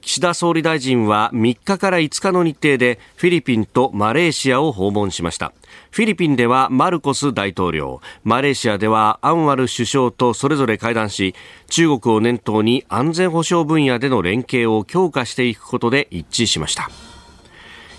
[0.00, 5.52] 岸田総理大臣は3日から5日の日程でフィリピンとマレーシアを訪問しました。
[5.92, 8.00] フィリピンではマルコス大統領。
[8.24, 11.36] マレーシアではアンワル首相とそれぞれ会談し
[11.70, 16.90] 中国を念頭に安全保障分野での連携を強化していくことで一致しました。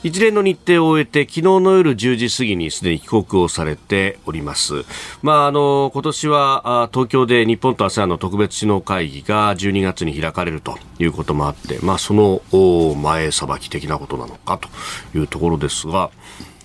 [0.03, 4.85] 一連の日程を終えて昨日の夜10時過ぎにすでに帰国をされております。
[5.23, 12.41] まあ、あの、今年は東京で日本と ASEAN の特別首脳会議が12月に開かれるということもあって、まあ、その
[12.95, 14.69] 前さばき的なことなのかと
[15.17, 16.11] いうところですが、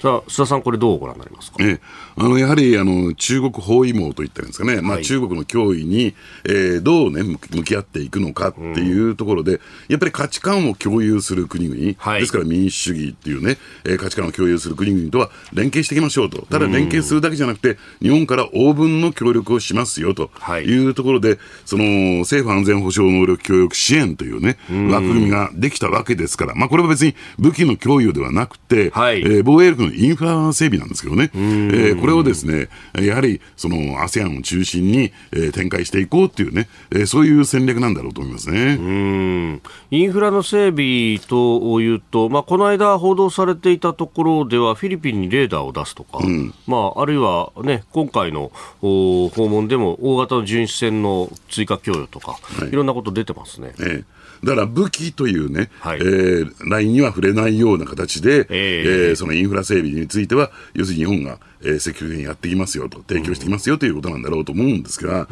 [0.02, 1.80] さあ、須田さん、これどうご覧になりますか、え。
[2.16, 20.30] あのやはりあの中国包囲網といったんですかね、まあ、中国の脅威に、えー、どう、ね、向き合っていくのかっていうところで、うん、やっぱり価値観を共有する国々、はい、ですから民主主義っていうね、えー、価値観を共有する国々とは連携していきましょうと、ただ連携するだけじゃなくて、日本から応分の協力をしますよと
[20.66, 20.82] い。
[20.86, 21.84] うところで、はい、その
[22.20, 24.58] 政府安全保障能力協力支援というね、
[24.90, 32.68] 枠組みができたわけですから、まあ、これは別に武器の供与ではなくて、はい、えー、防衛力のインフラ整備なんですけどね、えー、これをですね、
[33.00, 38.76] やはりその ASEAN を中心に、えー、展開していこうっていうね、えー、そういう戦略なんだろうと思いますね。
[38.80, 48.50] うんインフラの整備というと、まあ、この間報道されていたところでは、フィリピンにレーダーを出すとか、うん、まあ、あるいはね、今回の
[48.80, 53.74] 訪問でも大型の巡視船の追加供与とか、はい、いろんなこと出てますね。
[53.80, 65.28] ええだから武器というね、はい、えー、ラインには触れないような形で、えー、えー、そのインフラ整備については、要するに日本が、えー、積極的にやっていきますよと、提供していきますよということなんだろうと思うんですが、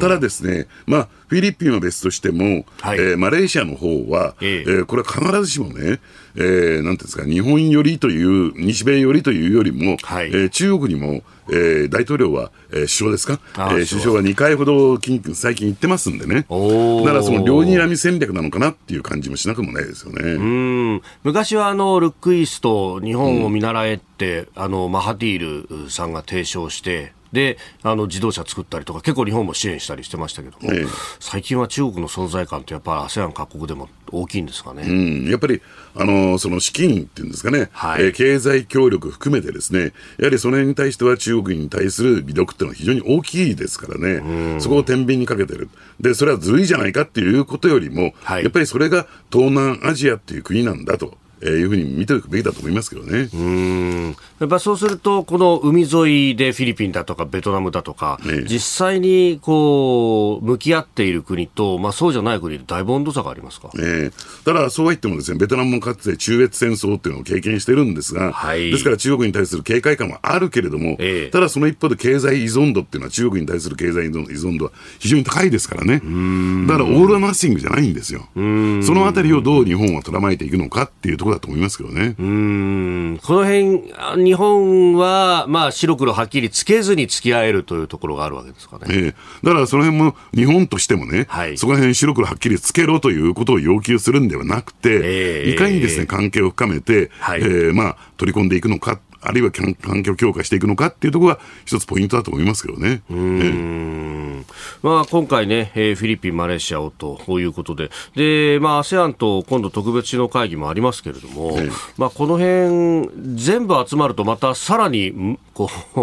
[0.00, 5.98] ただですね、まあ、フィリピンは別としても、はい、えー、マレーシアの方は、えー、えー、これは必ずしもね、
[6.36, 14.14] えー、なんていうんですか、日本寄りという、日米寄りというよりも、はい、えー、中国にも、えー、大統領は、えー、首相ですか、えー、首相。
[14.14, 14.96] は2回ほど
[15.34, 20.22] 最近言ってますんでね、だからその両睨み戦略なのかなっていう感じもしなくもないですよね。
[20.22, 21.02] うん。
[21.24, 30.86] 昔はあのルックイースト、日本を見習えって、うん、あのマハティールさんが提唱して、であの自動車作ったりとか結構日本も支援したりしてましたけども、ええ、
[31.20, 35.60] 最近は中国の存在感ってやっぱり ASEAN 各国でも大きいんですかね、うん、やっぱり
[35.96, 45.68] あのその資金っていうんですかね、はい、えー、経済協力含めてですねやはりそれに対しては中国に対する魅力っていうのは非常に大きいですからね、そこを天秤にかけてる。
[46.00, 51.16] でそれはずるいじゃないかっていうことよりも、はい、やっぱりそれが東南アジアっていう国なんだと。
[51.44, 53.28] えー、いうふうに見ておくべきだと思いますけどね。
[53.32, 54.16] うん。
[54.40, 64.10] やっぱそうすると、この海沿いでフィリピンだとかベトナムだとか、ね、実際にこう向き合っている国と、まあ、そうじゃない国でだいぶ温度差がありますか、ね、
[64.44, 82.14] ただ、そうは言ってもです、ね、ベトナムもかつて中越戦争っていうのを経験してるんですが、はい、ですから中国に対する警戒感はあるけれども、えー、ただその一方で経済依存度っていうのは、中国に対する経済依存度は非常に高いですからね、だからオール・ア・ナッシングじゃないんですよ、そのあたりをどう日本はとらまえていくのかっていうところだと思いますけどね。
[82.18, 83.20] うん。
[83.22, 88.86] この辺日本は、まあ、白黒はっきりつけずに付き合えるというところがあるわけですかね。
[88.88, 103.02] えー、だからその辺も日本としてもね、はい、そこら辺白黒はっきりつけろということを要求するんではなくて、えー、いかにですね、関係を深めて、はい、えー、まあ、取り込んでいくのかあるいは環境強化していくのかっていうところが一つポイントだと思いますけどね。
[103.10, 104.44] うん、
[104.82, 111.56] まあ、今回ね、えー、フィリピン、マレーシアをということで、で、まあ、ASEAN と今度特別首脳会議もありますけれども、
[111.96, 116.00] まあ、この辺全部集まるとまたさらに、こう、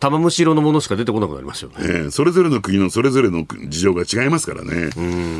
[0.00, 4.90] 玉虫色のものしか出てこなくなりますよね、えー、それぞれの国のそれぞれの事情が違いますからね、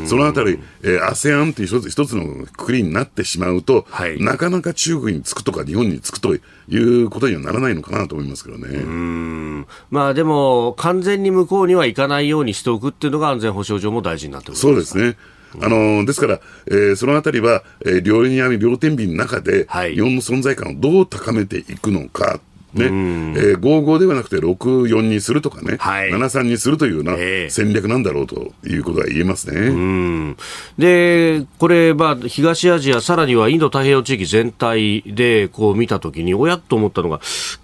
[0.07, 6.39] そのあたり、えー、ASEAN っていう一つ一つの国になってしまうと、はい、なかなか中国につくとか日本につくとい
[6.77, 8.67] うことにはならないのかなと思いますけどね。
[8.69, 9.67] うん。
[9.91, 15.17] まあ、でも、完全に向こうにはいかないようにしておくっていうのが安全保障上も大事になってくるそうですね。
[15.61, 22.39] あのですから、えー、そのあたりは、えー、両に網、両天秤の中で、はい、日本の存在感をどう高めていくのか。
[22.75, 27.15] っね、えー、5-5ではなくて6-4にするとかね、はい、7-3にするというような
[27.49, 30.35] 戦略なんだろうということは言えますね。
[30.77, 37.21] で、これ、まあ、東アジア、さらにはインド太平洋地域全体でこう見たときに、おやっと思ったのが、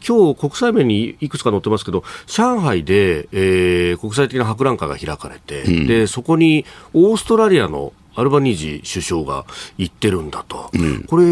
[0.07, 9.45] 今日国際面にいくつか載ってますけど、上海で、えー、国際的な博覧会が開かれて、うん、でそこにオーストラリアのアルバニージ首相が
[9.77, 11.23] 行ってるんだと、うん、これ、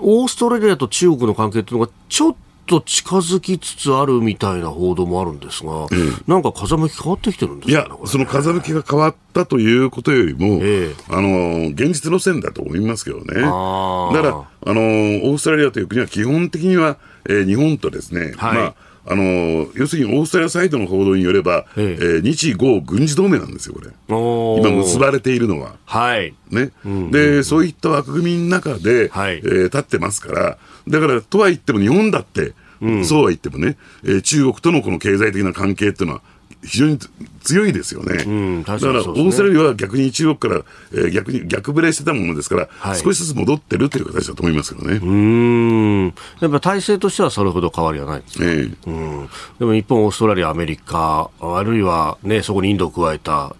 [0.00, 2.36] オーストラリアと中国の関係というのがちょっ
[2.66, 5.88] と近づきつつあるみたいな報道もあるんですが、うん、
[6.26, 13.24] なんか風向き変わってきてるんですか、ね、いや、その風向きが変わったということよりも、えー、あの現実路線だと思いますけどね。
[13.26, 16.96] だから、あのオーストラリアという国は基本的には、
[17.28, 18.74] えー、日本とですね、はい、まあ
[19.06, 23.90] あの要するにオーストラリアサイドの報道によれば、えええー、日豪軍事同盟なんですよ、これ。
[24.08, 25.76] 今結ばれているのは。
[25.84, 26.34] はい。
[26.50, 26.70] ね。
[26.84, 36.22] うんうんうん、で、そういった枠組みの中で、はい、えー、立ってますから、だから、とは言っても日本だって、うん、そうは言ってもね、えー、中国とのこの経済的な関係っていうのは、
[36.64, 36.98] 非常に
[37.42, 38.24] 強いですよね。
[38.26, 40.62] うん、だから、オーストラリアは逆に中国から、
[40.92, 44.96] えー、逆に逆ブレしてたものですから、はい、少しずつ戻ってるという形だと思いますけどね。
[45.02, 46.06] うん。
[46.40, 48.46] やっぱ体制としてはそれほど変わりはないですね。
[48.46, 48.90] えー、う
[49.24, 49.28] ん。
[49.58, 53.54] でも日本、オーストラリア、アメリカ、あるいはね、そこにインドを加えた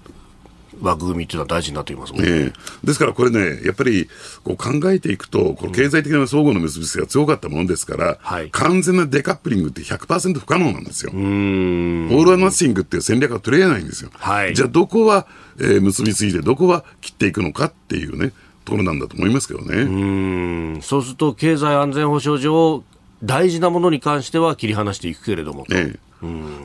[0.81, 2.53] 枠組みというのは大事になってきますもんね、
[2.83, 4.09] ですからこれね、やっぱり
[4.43, 11.12] こう考えていくと、この経済的な相互の結びつきが強かったものですから、うん完全なデカップリングって100%不可能なんですよ。
[11.12, 14.11] オール・ア・ナッシングっていう戦略が取れないんですよ。
[14.14, 15.27] はい、じゃあ、どこは、
[15.59, 18.33] えー、結びついて、どこは切っていくのかっていうね、
[18.64, 19.83] ところなんだと思いますけどね。
[19.83, 22.83] うんそうすると、経済安全保障上、
[23.22, 25.75] 大事なものに関しては切り離していくけれどもと。
[25.75, 25.99] え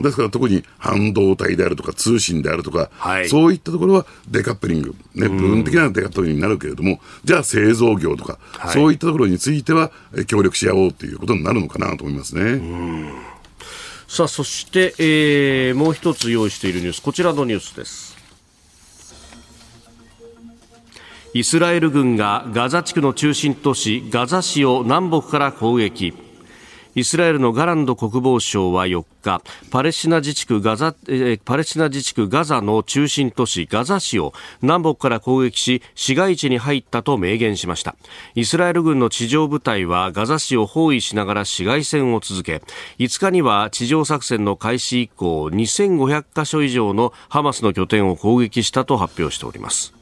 [0.00, 9.90] ですから特に半導体であるとか通信であるとか、はい、そういったところはデカップリング、ね、部分的なデカップリングになるけれども、じゃあ製造業とか、はい、そういったところについては
[10.26, 12.60] 協力し合おうということになるのかなと思いますね。
[14.08, 18.16] さあ、そして、えー、もう一つ用意しているニュース、こちらのニュースです。
[21.32, 26.29] イスラエル軍がガザ地区の中心都市ガザ市を南北から攻撃。
[26.94, 37.94] イスラエルのガランド国防相は4日パレスチナ自治区ガザ、えー、パレスチナ自治区ガザの中心都市ガザ市を南北から攻撃し市街地に入ったと明言しました。
[38.34, 42.62] イスラエル軍の地上部隊はガザ市を包囲しながら市街戦を続け
[42.98, 49.99] 5日には地上作戦の開始以降2500カ所以上のハマスの拠点を攻撃したと発表しております。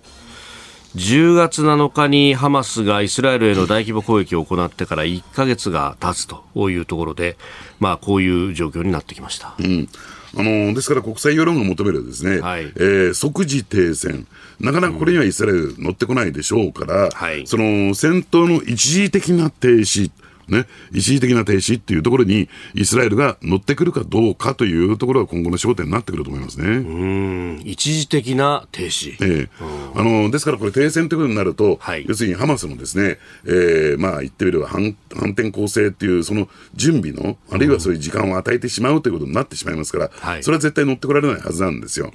[0.97, 7.37] 10月7日にハマスがイスラエルへの大規模攻撃を行ってから1か月が経つというところで、
[7.79, 9.55] まあ、こういう状況になってきました。
[9.59, 9.89] うん。
[10.37, 14.27] あのですから国際世論が求めるですね、はい、えー、即時停戦、
[14.61, 17.09] なかなかこれにはイスラエル乗ってこないでしょうから、う
[17.43, 20.11] んその戦闘の一時的な停止、
[20.49, 26.67] ね、一時的な停止っていうところに、イスラエルが乗ってくるかどうかというところが今後の焦点になってくると思いますね。
[26.67, 27.63] うん。
[27.65, 29.17] 一時的な停止。
[29.21, 29.49] ええ。
[29.95, 42.11] あのですからこれ、停戦ということになると、はい、要するにハマスのですね、えー、まあ言ってみれば反反転攻勢っていう、その準備の、あるいはそういう時間を与えてしまうということになってしまいますから、はい、それは絶対乗ってこられないはずなんですよ。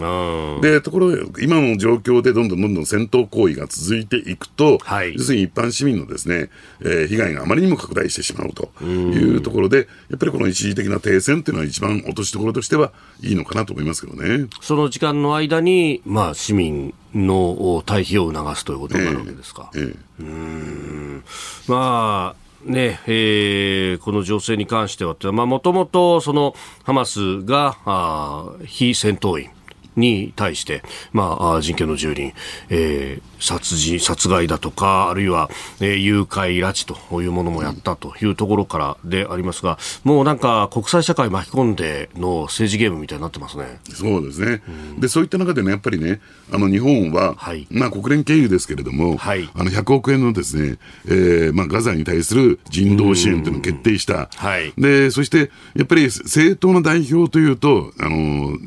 [0.62, 6.50] で、ところが、今の状況でどんどんどんどん戦闘行為が続いていくと、はい、要するに一般市民のですね、
[6.82, 14.48] えー、被害があまりにも拡大してしまうというところで、やっぱりこの一時的な停戦というのは一番落としどころとしてはいいのかなと思いますけどね。
[14.62, 19.70] その時間の間に、まあ、市民の退避を促すということになるわけですか。
[19.76, 21.24] えーえー、うん
[21.68, 29.50] まあねえー、この情勢に関しては、もともとそのハマスがあ非戦闘員
[29.96, 32.34] に対して、まあ、人権の蹂躙、
[32.70, 35.50] えー、殺人、殺害だとか、あるいは、
[35.82, 43.80] えー、誘拐、拉致というものもやったというところからでありますが、もうなんか国際社会巻き込んでの政治ゲームみたいになってますね。
[43.94, 44.62] そうですね。
[44.68, 46.22] うん、で、そういった中でね、やっぱりね、
[46.52, 54.30] あの日本は、はい、まあ国連経由ですけれども、はい、あの100億円のですね、えー、まあガザに対する人道支援というのを決定した。
[54.36, 58.58] はい、で、そしてやっぱり政党の代表というと、あの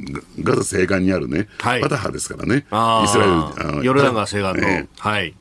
[0.42, 2.66] ガザ西岸にあるね、はい、パタハですからね、
[3.04, 5.34] イスラエル、ヨルダン川西岸の、えー、はい。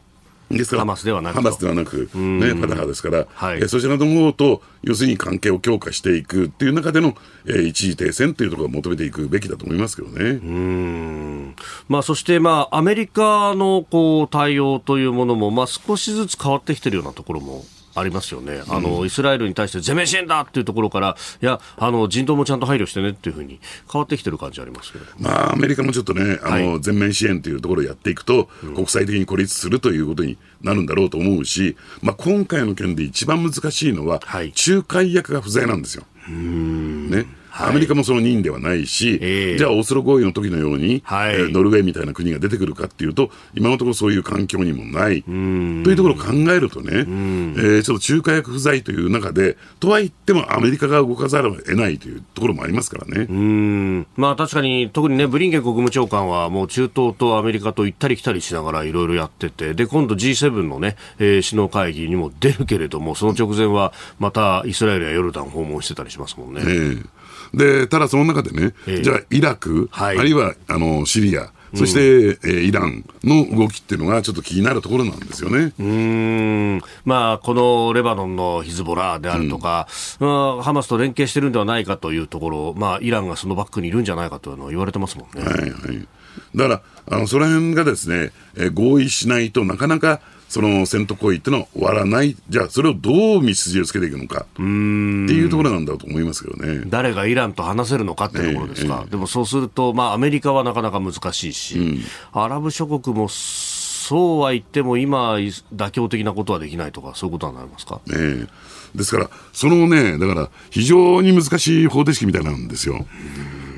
[0.51, 7.15] ですから、ハマスではなくハマスではなく、ね、パタハですから、はい、えそちらの方と、要するに関係を強化していくっていう中での、
[7.47, 10.23] えー、一時停戦というところを求めていくべきだと思いますけどね。
[10.23, 11.55] うん。
[11.89, 17.65] まあ、そして、まあ、アメリカのこう対応というものも、まあ、少しずつ変わってきてるようなところも
[17.95, 20.41] ありますよね、あの、うん、イスラエルに対して全面支援だ！
[20.41, 23.59] っていうところから、いや、あの人道もちゃんと配慮してねっていうふうに
[23.91, 36.03] 変わってきてる感じありますけど、まあ、アメリカもちょっとね、あの、はい、全面支援というところをやっていくと、うん、国際的に孤立するということになるんだろうと思うし、まあ、今回の件で一番難しいのは、はい、仲介役が不在なんですよ。
[36.27, 37.25] ね
[37.57, 45.23] アメリカもその任ではないし、えー、じゃあオスロ合意の時のように、はい、えー、ノルウェーみたいな国が出てくるかっていうと、今のところそういう環境にもない。
[45.23, 53.27] というところを考えるとね、えー、ちょっと仲介役不在という中で、とはいってもアメリカが動かざるを得ないというところもありますからね。
[53.29, 54.07] うん。
[54.17, 66.61] まあ、確かに、特にね、ブリンケン国務長官は、もう中東とアメリカと行ったり来たりしながらいろいろやってて、で今度 G7 のね、えー、首脳会議にも出るけれども、その直前はまたイスラエルやヨルダン訪問してたりしますもんね。
[66.63, 67.07] えー
[67.53, 75.73] で、ただその中でね、えー、じゃあイラク、はい、あるいはあのシリア、そして、うん、えー、イランの動きっていうのがちょっと気になるところなんですよね。
[75.77, 76.81] うん。
[77.03, 79.87] まあ、このレバノンのヒズボラであるとか、
[80.19, 85.43] うん、まあ、ハマスと連携してるんではないかというところ、まあ、イランがそのバックにいるんじゃないかというのは言われてますもんね。
[85.43, 86.07] はいはい。
[86.55, 86.81] だから、
[87.17, 90.21] あの、その辺がですね、えー、合意しないとなかなか
[90.55, 94.45] その戦闘行為っていうのは終わらない、じゃあ、それをどう道筋をつけていくのか。
[94.53, 96.85] っていうところなんだと思いますけどね。
[96.87, 101.99] 誰がイランと話せるのかっていうところですか、えーえー、でもそうすると、まあ、アメリカはなかなか難しいし、うん、
[102.31, 108.47] アラブ諸国もそうは言っても、今、妥協的なことはできないとか、そういうことはなりますか、えー、
[108.95, 113.05] ですから、そのね、だから、非常に難しい方程式みたいなんですよ。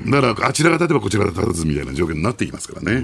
[0.06, 3.02] だから、あちらが立てばこちらが立たずみたいな状況になってきますからね。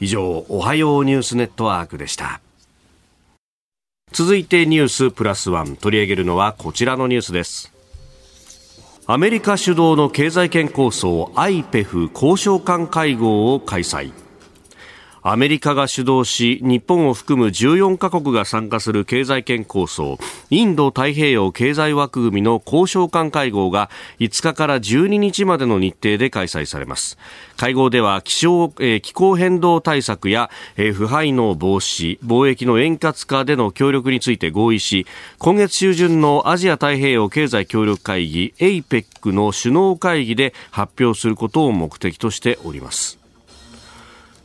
[0.00, 2.40] 以上、おはようニュースネットワークでした。
[4.12, 5.76] 続いてニュースプラスワン。
[5.76, 7.70] 取り上げるのはこちらのニュースです。
[9.06, 14.12] アメリカ主導の経済圏構想 IPEF 交渉官会合を開催。
[15.28, 20.18] アメリカが主導し日本を含む14カ国が参加する経済圏構想
[20.50, 27.18] インド太平洋経済枠組みの交渉官会合が5日から12日までの日程で開催されます。
[27.56, 35.08] 会合では気象、えー、気候変動対策や、えー、腐敗の防止貿易の円滑化での協力について合意し
[35.38, 43.25] 今月中旬のアジア太平洋経済協力会議 APEC の首脳会議で発表することを目的としております。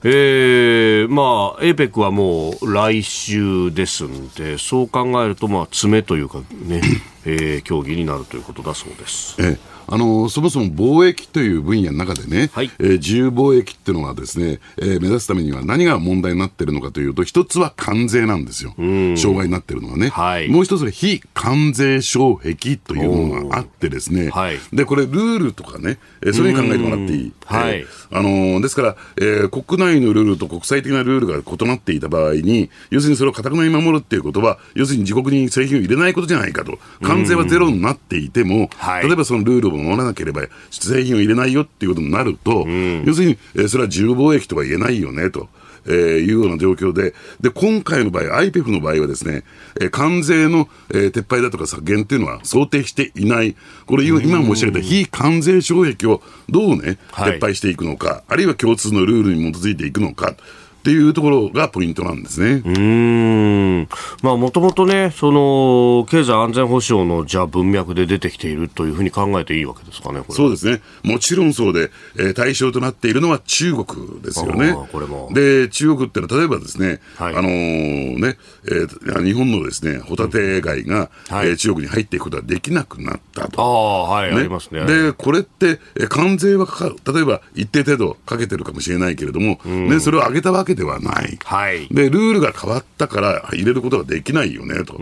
[0.04, 6.82] えー、まあ、APEC はもう来週ですんで、そう考えると、まあ、詰めというかね、
[7.26, 9.36] えー、協議になるということだそうです。
[9.40, 27.34] ええあのそもそも貿易という分野の中でね、はい、えー、自由貿易っていうのはですね、えー、目指すためには何が問題になっているのかというと、一つは関税なんですよ、障害になっているのはね、はい、もう一つは非関税障壁というものがあってですね、はい、でこれ、ルールとかね、えー、それに考えてもらっていい。
[27.46, 38.70] はい、あのー、ですから、えー、国内のルールと国際的なルールが異なっていた場合に、要するにそれをかたくなに守るっていうことは、要するに自国に製品を入れないことじゃないかと、関税はゼロになっていても、
[39.04, 42.68] 例えばそのルールを守らなければ、製品を入れないよっていうことになると、
[43.06, 45.50] 要するに、えー、それは自由貿易とは言えないよねと。
[45.86, 49.44] えー、いうような状況で、で、今回の場合、IPEF の場合はですね、
[49.80, 53.56] えー、関税の、えー、撤廃だとか削減っていうのは想定していない。
[53.86, 60.36] これ、今申し上げた非関税障壁をどうね、撤廃していくのか、はい、あるいは共通のルールに基づいていくのか。
[60.82, 62.64] っていうところがポイントなんですね。
[62.66, 63.88] うん。
[64.24, 70.82] まあ、もともとね、その、経済安全保障の、じゃあ文脈で出てきているというふうに考えていいわけですかね、そうですね。
[71.04, 74.76] もちろんそうで、えー、対象となっているのは中国ですよね。
[74.92, 75.30] これも。
[75.34, 83.62] で、中国ってのは、例えばですね、はい、あのー、ね、えー、日本のですね、ホタテ貝が、はい、えー、中国に入っていくことはできなくなったと。
[83.62, 84.84] ああ、はい、ね、ありますね。
[84.86, 91.38] で、これって、えー、関税はかか、例えば一定程度かけてるかもしれないけれども、ね、それを上げたわけけではない。
[91.44, 91.88] はい。
[91.90, 94.98] で、ルールが変わったから入れることができないよね、と。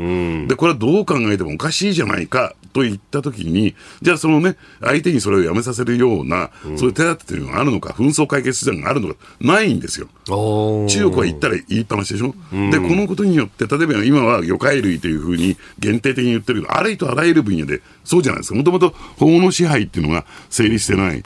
[0.47, 10.07] で、これはどう考えてもおかしいじゃないか、と言ったときに、じゃあそのね、相手にそれをやめさせるような、うん、そういう手立てというのがあるのか、紛争解決手段があるのか、ないんですよ。
[10.29, 12.35] 中国は言ったら言いっぱなしでしょ？
[12.53, 18.57] うん、で、このことによって、例えば今は魚介類というふうに限定的に言ってるけど、あらゆるあらゆる分野でそうじゃないですか。
[18.57, 21.23] もともと法の支配っていうのが成立してない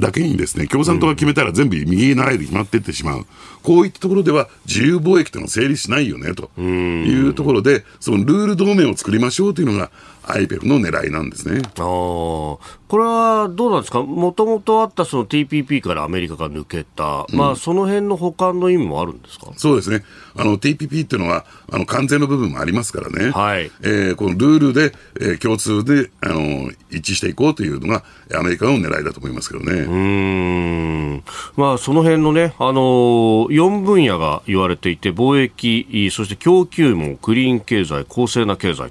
[0.00, 3.26] だけにですね、共産党が決めたら全部右習いで決まっていってしまう。
[3.62, 9.90] こういったところでは自由貿易というのは成立しないよね、というところで、そのルール同盟を作りましょうというのが
[10.26, 11.62] IPEF の狙いなんですね。
[11.64, 12.58] あこ
[12.92, 19.52] れはどうなんですか、もともとあったその TPP からアメリカが抜けた、うん、まあ、その辺の補完の意味もあるんですか？
[19.56, 20.02] そうですね、
[20.36, 23.70] あの TPP っていうのは、あの関税の部分もありますからね、はい。
[23.82, 29.72] えー、このルールで、えー、共通であの一致していこうというのが、アメリカの狙いだと思いますけどね。
[29.82, 31.24] うん。
[31.56, 38.90] まあ、その辺のね、あのー、4分野が言われていて、貿易、そして供給網、クリーン経済、公正な経済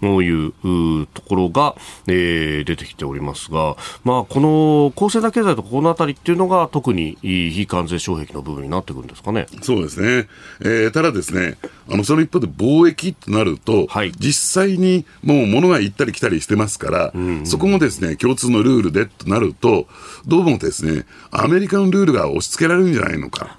[0.00, 1.74] というところが、
[2.06, 9.46] えー、出てきておりますが、まあ、この公正な経済とこのあたりっていうのが、特に非関税障壁の部分になってくるんですかね。
[9.62, 10.28] そうですね、
[10.60, 11.56] えー、ただですね、
[11.88, 19.86] あのその一方で貿易となると、はい、実際にもう物が行ったり来たりしてますから、うんうん、そこもですね共通のルールでとなると、
[20.26, 23.58] どうもですねアメリカのルールが押し付けられるんじゃないのか。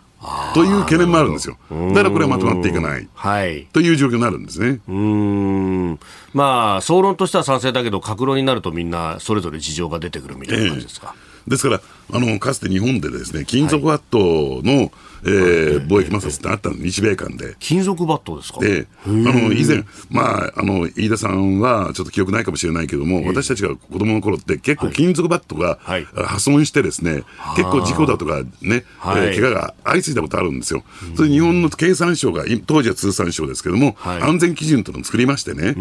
[0.53, 1.57] という懸念もあるんですよ。
[1.69, 3.09] だからこれはまとまっていかない。
[3.13, 3.65] はい。
[3.73, 4.79] という状況になるんですね。
[4.87, 5.99] うん。
[6.33, 11.13] まあ、総論としては賛成だけど、格論になるとみんなそれぞれ事情が出てくるみたいな感じですか。
[11.45, 11.81] えー、ですから、
[12.13, 14.91] あの、かつて日本でですね、金属ワットの、はい
[15.25, 17.55] えー、貿易摩擦ってあったの、日米間で。
[17.59, 18.59] 金属バットですか？
[18.59, 25.79] で、あの、以前、まあ、あの、飯田さんはちょっと記憶ないかもしれないけども、私たちが子供の頃って結構金属バットが
[26.13, 27.23] 破損してですね、
[27.55, 30.83] 結構事故だとかね、はい、えー、怪我が相次いだことあるんですよ。
[31.15, 35.73] それ日本の経産省が、当時は通産省ですけども、安全基準というのを作りましてね、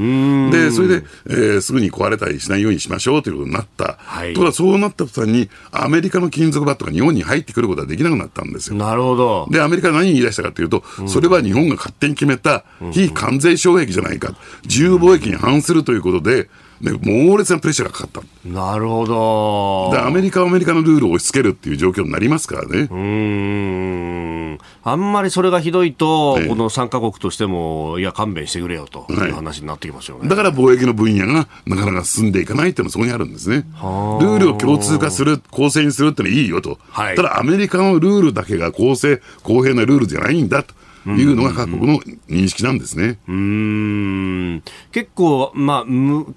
[0.50, 3.96] で、それで、えー、すぐに壊れたりしないようにしましょうということになった。
[3.98, 8.76] はい、ところがそうなった途端に、アメリカの金属バットが日本に入ってくることができなくなったんですよ。
[8.76, 9.31] なるほど。
[9.50, 16.48] で、アメリカ何言い出したかというと、それは日本が勝手に決めた非関税障壁じゃないか、自由貿易に反するということで、
[16.82, 18.48] ね、猛烈なプレッシャーがかかった。
[18.48, 19.96] なるほど。
[19.96, 22.88] で、アメリカはアメリカのルールを押し付けるっていう状況になりますからね。
[22.90, 24.58] うん。
[24.82, 33.58] あんまりそれがひどいと、この3か国としても、いや、勘弁してくれよという話になってきますよね、だから貿易の分野がなかなか進んでいかないっていうのはそこにあるんですね。
[33.58, 36.78] ルールを共通化する、公正にするってのはいいよと。
[36.90, 40.74] はい、ただ、アメリカのルールだけが公正、公平なルールじゃないんだと。
[41.06, 43.18] いうのが各国の認識なんですね。
[43.28, 44.62] うん。
[44.92, 45.90] 結構、まあ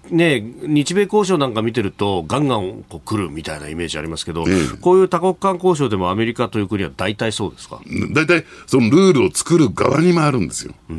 [0.10, 7.80] ね、日米交渉なんか見てると、ガンガンこう来るみたいなイメージありますけど、ええ、こういう多国間交渉でもアメリカという国は大体そうですか？
[8.14, 10.74] 大体、そのルールを作る側に回るんですよ。
[10.90, 10.94] え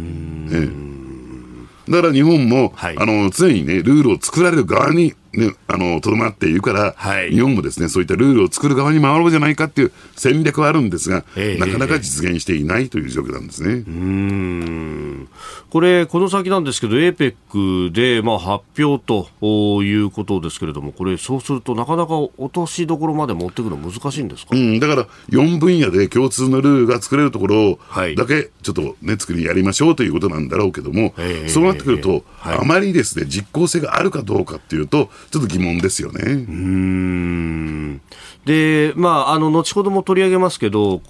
[0.52, 13.84] え、だから日本も、はい、あの常にね、ルールを作られる側にね、あの、とどまっているから、はい、日本もですね、そういったルールを作る側に回ろうじゃないかっていう戦略はあるんですが、えー、なかなか実現していないという状況なんですね。
[13.86, 15.28] うん。
[15.70, 27.78] これ、この先なんですけど、APEC で、まあ、発表ということですけれども、これ、そうすると、なかなか落としどころまで持っていくの難しいんですか、うん、だから、4分野で共通のルールが作れるところ
[28.16, 36.22] だけ、ちょっとね、作りやりましょうということなんだろうけども、えー、そうなってくると、はい、あまりですね、実効性があるかどうかっていうと、ちょっと疑問ですよね。
[36.24, 38.00] うん
[38.46, 41.02] で、まあ、あの、後ほども取り上げますけど、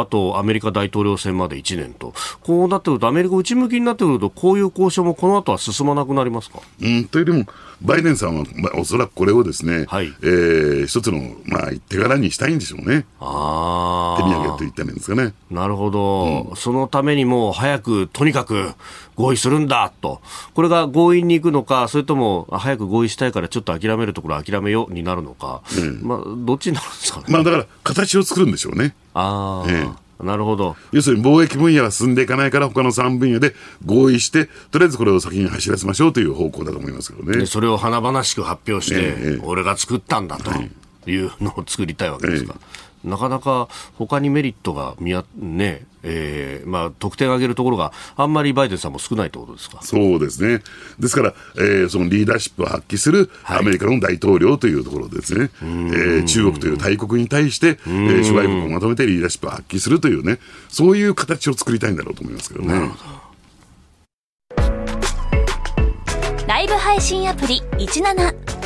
[0.00, 6.60] あと、アメリカ大統領選まで1年と、こうなってくると、アメリカ内向きになってくると、こういう交渉もこの後は進まなくなりますか？
[6.80, 7.46] うん、というよりも、
[7.82, 13.04] バイデンさんは、まあ、おそらくこれをですね、はい、えー、一つの、まあ、手柄にしたいんでしょうね。
[13.20, 15.34] あ手土産と言ったらいいんですかね。
[15.50, 18.70] なるほど、うん、そのためにも早く、とにかく
[19.16, 20.20] 合意するんだと、
[20.54, 27.24] これが強引に行くのか、それとも早く合意したいからちょっと諦めるところ諦めようになるのか、うん、まあ、どっちになるんですかね。
[27.28, 28.94] まあ、だから、形を作るんでしょうね。
[29.14, 29.70] ああ。
[29.70, 33.54] ええなるほど要するに貿易分野は進んでいかないから、他の3分野で
[33.84, 37.44] 合意して、とりあえずこれを先に走らせましょうという方向だと思いますけどね。
[37.44, 42.54] それを華々しく発表して、ええ、俺が作ったんだというのを作りたいわけですか。
[42.56, 49.78] えなかなか他にメリットが見や、ねえーまあ、得点を上げるところがあんまりバイデンさんも少ないということですか？
[49.82, 50.62] そうですね、
[51.00, 60.38] ですから、えー、そのリーダーシップを発揮するアメリカの大統領というところですね、はい、えー、中国という大国に対して、えー、諸外国をまとめてリーダーシップを発揮するというね、
[60.68, 62.90] そういう形を作りたいんだろうと思いますけどね。
[66.46, 68.65] ライブ配信アプリ17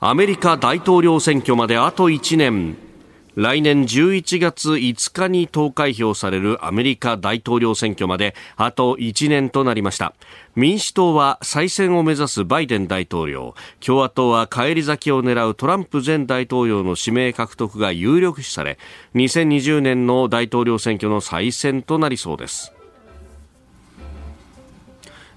[0.00, 2.76] アメリカ大統領選挙まであと1年。
[3.34, 10.14] 来年11月5日に投開票されるアメリカ大統領選挙まであと1年となりました。
[10.54, 13.56] 民主党は再選を目指すバイデン大統領。
[13.84, 18.78] 共和党は返り咲きを狙うトランプ前大統領の指名獲得が有力視され
[19.16, 22.72] 2020年の大統領選挙の再選となりそうです。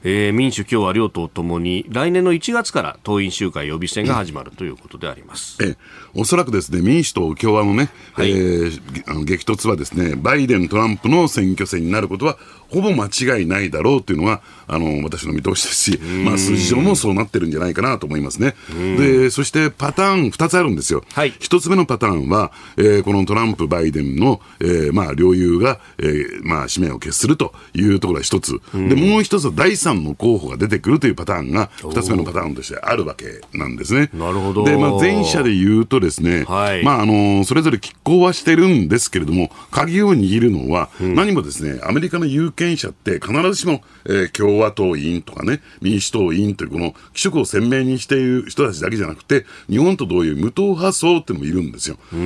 [0.04, 5.76] えー、民主、共和両党ともに来年の1月から党員集会予備選が始まるということであります、え。
[6.14, 12.38] おそらくですね民主党、共和のね、はい、えー、あの激突はですねバイデン、トランプの選挙戦になることは
[12.72, 18.56] ほぼ間違いないだろうというのがあの私の見通しですし、まあ、数字上もそうなってるんじゃないかなと思いますね。
[18.98, 21.04] でそしてパターン2つあるんですよ。
[21.14, 34.10] はい、1つ目のパターンは、えー、このトランプ、バイデンの、えーまあ、両友が、えーまあ、指名を決するというところが1つ、でもう1つは第3の候補が出てくるというパターンが2つ目のパターンとしてあるわけなんですね。
[34.14, 34.64] なるほど。
[34.64, 51.96] で、まあ、前者で言うとですね、はい、まああのそれぞれ拮抗はしてるんですけれども、鍵を握るのは、うん、何もですねアメリカの有権者って必ずしも、えー、共和党員とかね、民主党員というこの気色を鮮明にしている人たちだけじゃなくて、日本と同様無党派層っていうのもいるんですよ。
[51.96, 52.18] こう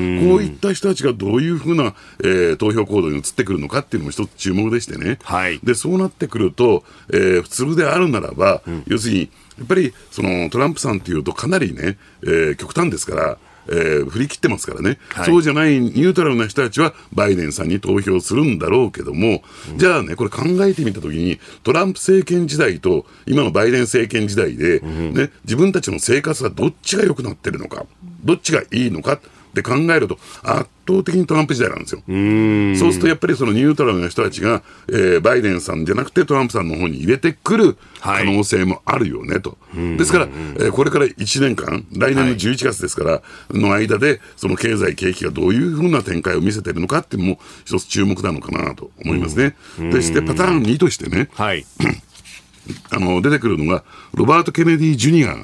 [0.42, 5.20] いった人たちがどういうふうな、えー、投票行動に移ってくるのかっていうのも一つ注目でしてね。
[5.24, 13.38] はい、で、そうなってくると、えー、普通であるならば、うん、要するに、やっぱりそのトランプさんっていうとかなりね、えー、極端ですから、
[13.68, 27.86] えー、振り切ってますからね、はい、そうじゃないニュートラルな人たちはバイデンさんに投票するんだろうけども、うん、じゃあね、これ考えてみたときに、トランプ政権時代と今のバイデン政権時代で、うん、ね、自分たちの生活はどっちが良くなってるのか、
[28.24, 29.14] どっちがいいのか。
[29.14, 29.20] っ
[29.56, 32.02] て考えると、圧倒的にトランプ時代なんですよ。
[32.08, 39.58] うそうするとやっぱりそのニュートラルな人たちが、えー、バイデンさんじゃなくてトランプさんの方に入れてくる可能性もあるよねと。
[39.74, 43.22] はい、ですから、えー、これから1年間、来年の11月ですから、
[43.52, 49.56] の間で、その経済、景気がどういうふうな展開を見せてるのかっていうのも一つ注目なのかなと思いますね。
[49.92, 51.66] そしてパターン2としてね、はい、
[52.92, 53.84] あの出てくるのが、
[54.14, 55.44] ロバート・ケネディ・ジュニアが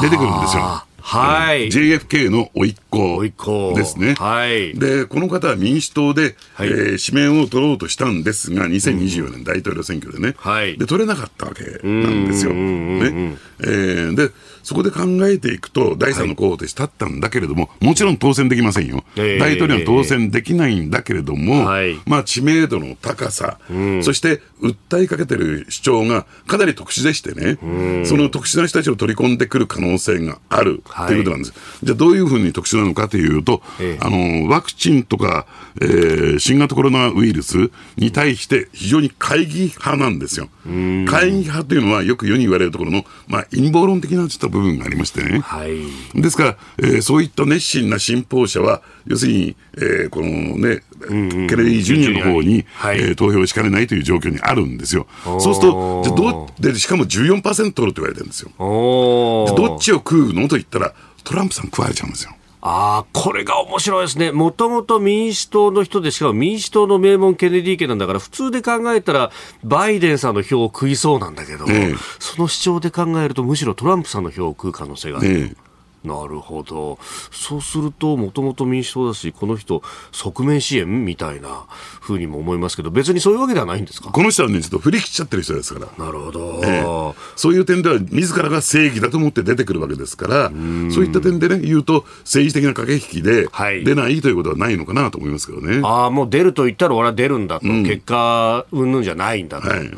[0.00, 0.84] 出てくるんですよ。
[1.10, 4.14] はい、JFK の甥っ子ですね。
[4.14, 12.52] はい、で、この方は民主党で、はい、えー、指名を取ろうとしたんですが、2024年大統領選挙でね、はい、で取れなかったわけなんですよ。
[12.52, 13.36] ね。
[13.58, 14.30] えー、で
[14.70, 21.64] そこで考えていくと、第三の候補として立ったんだけれども、もちろん当選できませんよ、大統領は当選できないんだけれども、
[22.06, 23.58] まあ、知名度の高さ、
[24.02, 27.58] そして訴えかけてる主張がかなり特殊でしてね、
[28.06, 31.54] その特殊な人たちを取り込んでくる可能性があるということなんです。
[31.82, 33.64] じゃあ、どういうふうに特殊なのかというと、
[33.98, 35.46] あのワクチンとか、
[35.80, 40.48] えー、新型コロナウイルスに対して非常に会議派なんですよ。
[40.64, 45.40] 会議派というのはよく世に言われるところの、まあ、陰謀論的なちょっと部分がありましてね。
[45.40, 50.26] はい、ですから、えー、そういった熱心な信奉者は、要するに、えー、この
[50.58, 55.06] ね、ケネディ・ジュニアの方に、はい、えー、投票しかねないという状況にあるんですよ。
[55.24, 58.50] そうすると、じゃどうで、しかも14%取ると言われてるんですよ。
[58.58, 60.94] どっちを食うのと言ったら、
[61.24, 62.34] トランプさん食われちゃうんですよ。
[62.62, 64.32] ああ、これが面白いですね。
[64.32, 69.30] もともと民主党の人で、しかも民主党の名門ケネディ家なんだから、普通で考えたら、
[69.64, 75.54] バイデンさんの票を食いそうなんだけど、ええ、その主張で考えると、むしろトランプさんの票を食う可能性がある。
[75.56, 75.69] え
[76.02, 76.98] なるほど。
[77.30, 79.82] そうすると、もともと民主党だし、この人、
[80.12, 81.66] 側面支援みたいな
[82.00, 84.10] ふうにも思いますけど、別にそういうわけではないんですか？
[84.10, 86.04] この人はね、ちょっと振り切っちゃってる人ですから。
[86.04, 93.48] なるほど、えー、そういう点では、自らが正義だと思って出てくるわけですから、そういった点でね、言うと、政治的な駆け引きで、
[93.84, 95.80] 出ないということはないのかなと思いますけどね。
[95.84, 99.68] ああ、もう出ると言ったら俺は出るんだと、うん、結果、うんぬんじゃないんだと。
[99.68, 99.90] はい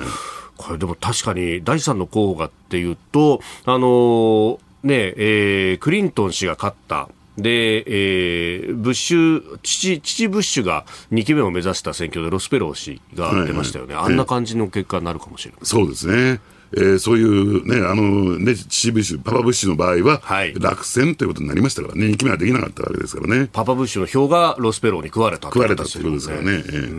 [0.55, 7.09] これでも確かに第三の候補がっていうと、あのーねえー、クリントン氏が勝った。
[7.39, 13.95] で、えー、ブッシュ、父、父ブッシュが2期目を目指した選挙でロスペロー氏が出ましたよね。
[13.95, 15.61] はいはい、あんな感じの結果になるかもしれない。
[15.63, 16.41] そうですね。
[16.75, 20.23] えー、そういうね、あのね、父ブッシュ、パパブッシュの場合は、
[20.59, 23.49] 落選ということになりましたからね、2期目はできなかったわけですからね。
[23.53, 26.63] パパブッシュの票がロスペローに食われた食われたということですからね。
[26.67, 26.95] えー、う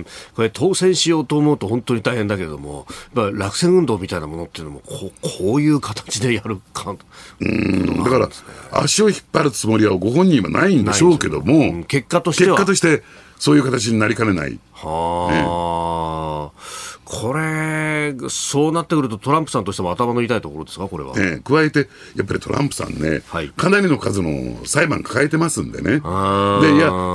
[0.00, 0.06] ん。
[0.34, 6.96] これ当選しようと思うと本当に大変だけども、落選運動みたいなものっていうのも、こうこういう形でやるか。
[7.40, 8.28] うん、だから、
[8.72, 12.56] 足を引っ張るつもりはご本人はないんでしょうけども、うん、結果としては。
[12.56, 13.02] 結果として、
[13.38, 14.58] そういう形になりかねない。
[14.72, 16.52] はあ。
[16.54, 21.14] ねこれ、そうなってくると、トランプさんとしても頭の痛いところですか、これは。
[21.16, 26.02] え加えて、やっぱりトランプさんね、はい、かなりの数の裁判抱えてますんでね、でいや、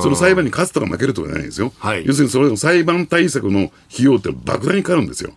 [0.01, 5.31] その裁判に勝つとか負けるとかじゃないんですよ、はい、要するにそれの裁判対策の費用って莫大にかかるんですよ。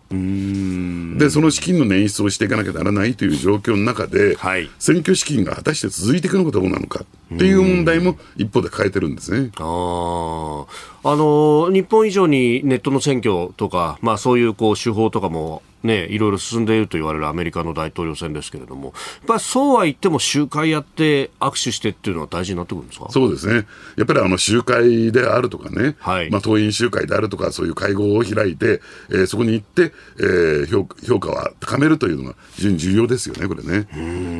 [1.17, 9.51] で、その資金の捻出をしていかなきゃならないという状況の中で、はい、選挙資金が果たして続いていくのかどうなのかっていう問題も一方で抱えてるんですね。
[9.57, 10.65] あ
[11.07, 18.93] あの日本以上にネットの選挙とか、まあ、そういうこう手法とかもね、いろいろ進んでいると言われるアメリカの大統領選ですけれども、やっ
[19.27, 23.07] ぱりそうは言っても集会やって握手してっていうのは大事になってくるんですか？
[23.09, 23.65] そうですね。
[23.97, 33.87] やっぱりあの集会であるとかね、はい、まあ党員集会であるとか、そういう会合を開いて、えー、そこに行って、えー、評評価は高めるというのが非常に重要ですよね、これね。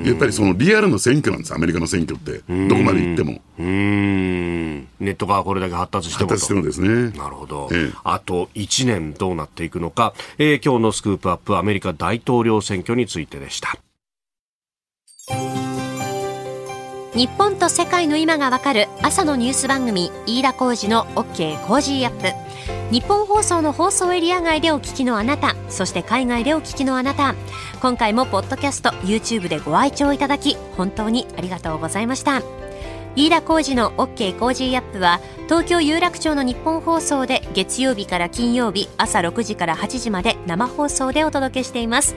[0.06, 2.44] やっぱりそのリアルの選挙なんです、アメリカの選挙って。
[2.68, 3.42] どこまで行っても。
[3.58, 7.18] うんネットがこれだけ発達しても発達してもですね。
[7.18, 7.70] なるほど。
[7.72, 13.78] ええ、あと1年どうなっていくのか、えー、今日のスクープアップアメリカ大統領選挙についてでした。
[17.16, 22.28] 日本と世界の今がわかる朝のニュース番組飯田浩司の OK コージーアップ。
[22.92, 27.34] ニッポン放送の放送エリア外でお聞きのあなたそして海外でお聞きのあなた。
[27.82, 32.42] 今回もポッドキャスト YouTube でご愛聴いただき本当にありがとうございました。
[33.16, 42.16] 飯田浩二の OK コージーアップは東京有楽町のニッポン放送で月曜日から金曜日朝6時から8時まで生放送でお届けしています。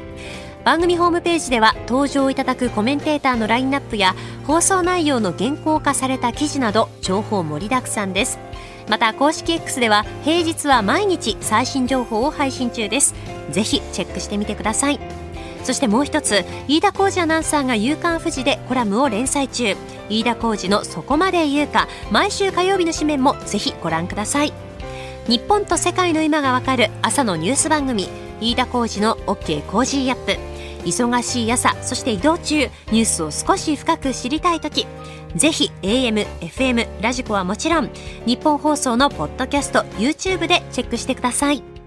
[0.65, 8.41] 番組ホームページでは登場いただくコメンテーターのラインナップや放送内容の原稿化された記事など情報盛りだくさんです。
[8.89, 13.15] また公式 X では平日は毎日最新情報を配信中です。
[13.51, 14.99] ぜひチェックしてみてください。
[15.69, 19.77] そしてもう一つ飯田浩司アナウンサーが「夕刊フジ」でコラムを連載中。
[20.09, 24.55] 飯田浩司の「そこまで言うか」毎週火曜日の紙面もぜひご覧ください。
[25.27, 28.09] 日本と世界の今がわかる朝のニュース番組
[28.41, 30.39] 飯田浩二の OK コージーアップ。
[30.87, 34.87] 忙しい朝そして移動中ニュースを少し深く知りたい時
[35.37, 37.91] ぜひ AM、FM、ラジコはもちろん
[38.25, 41.78] 日本放送のポッドキャスト YouTube でチェックしてください。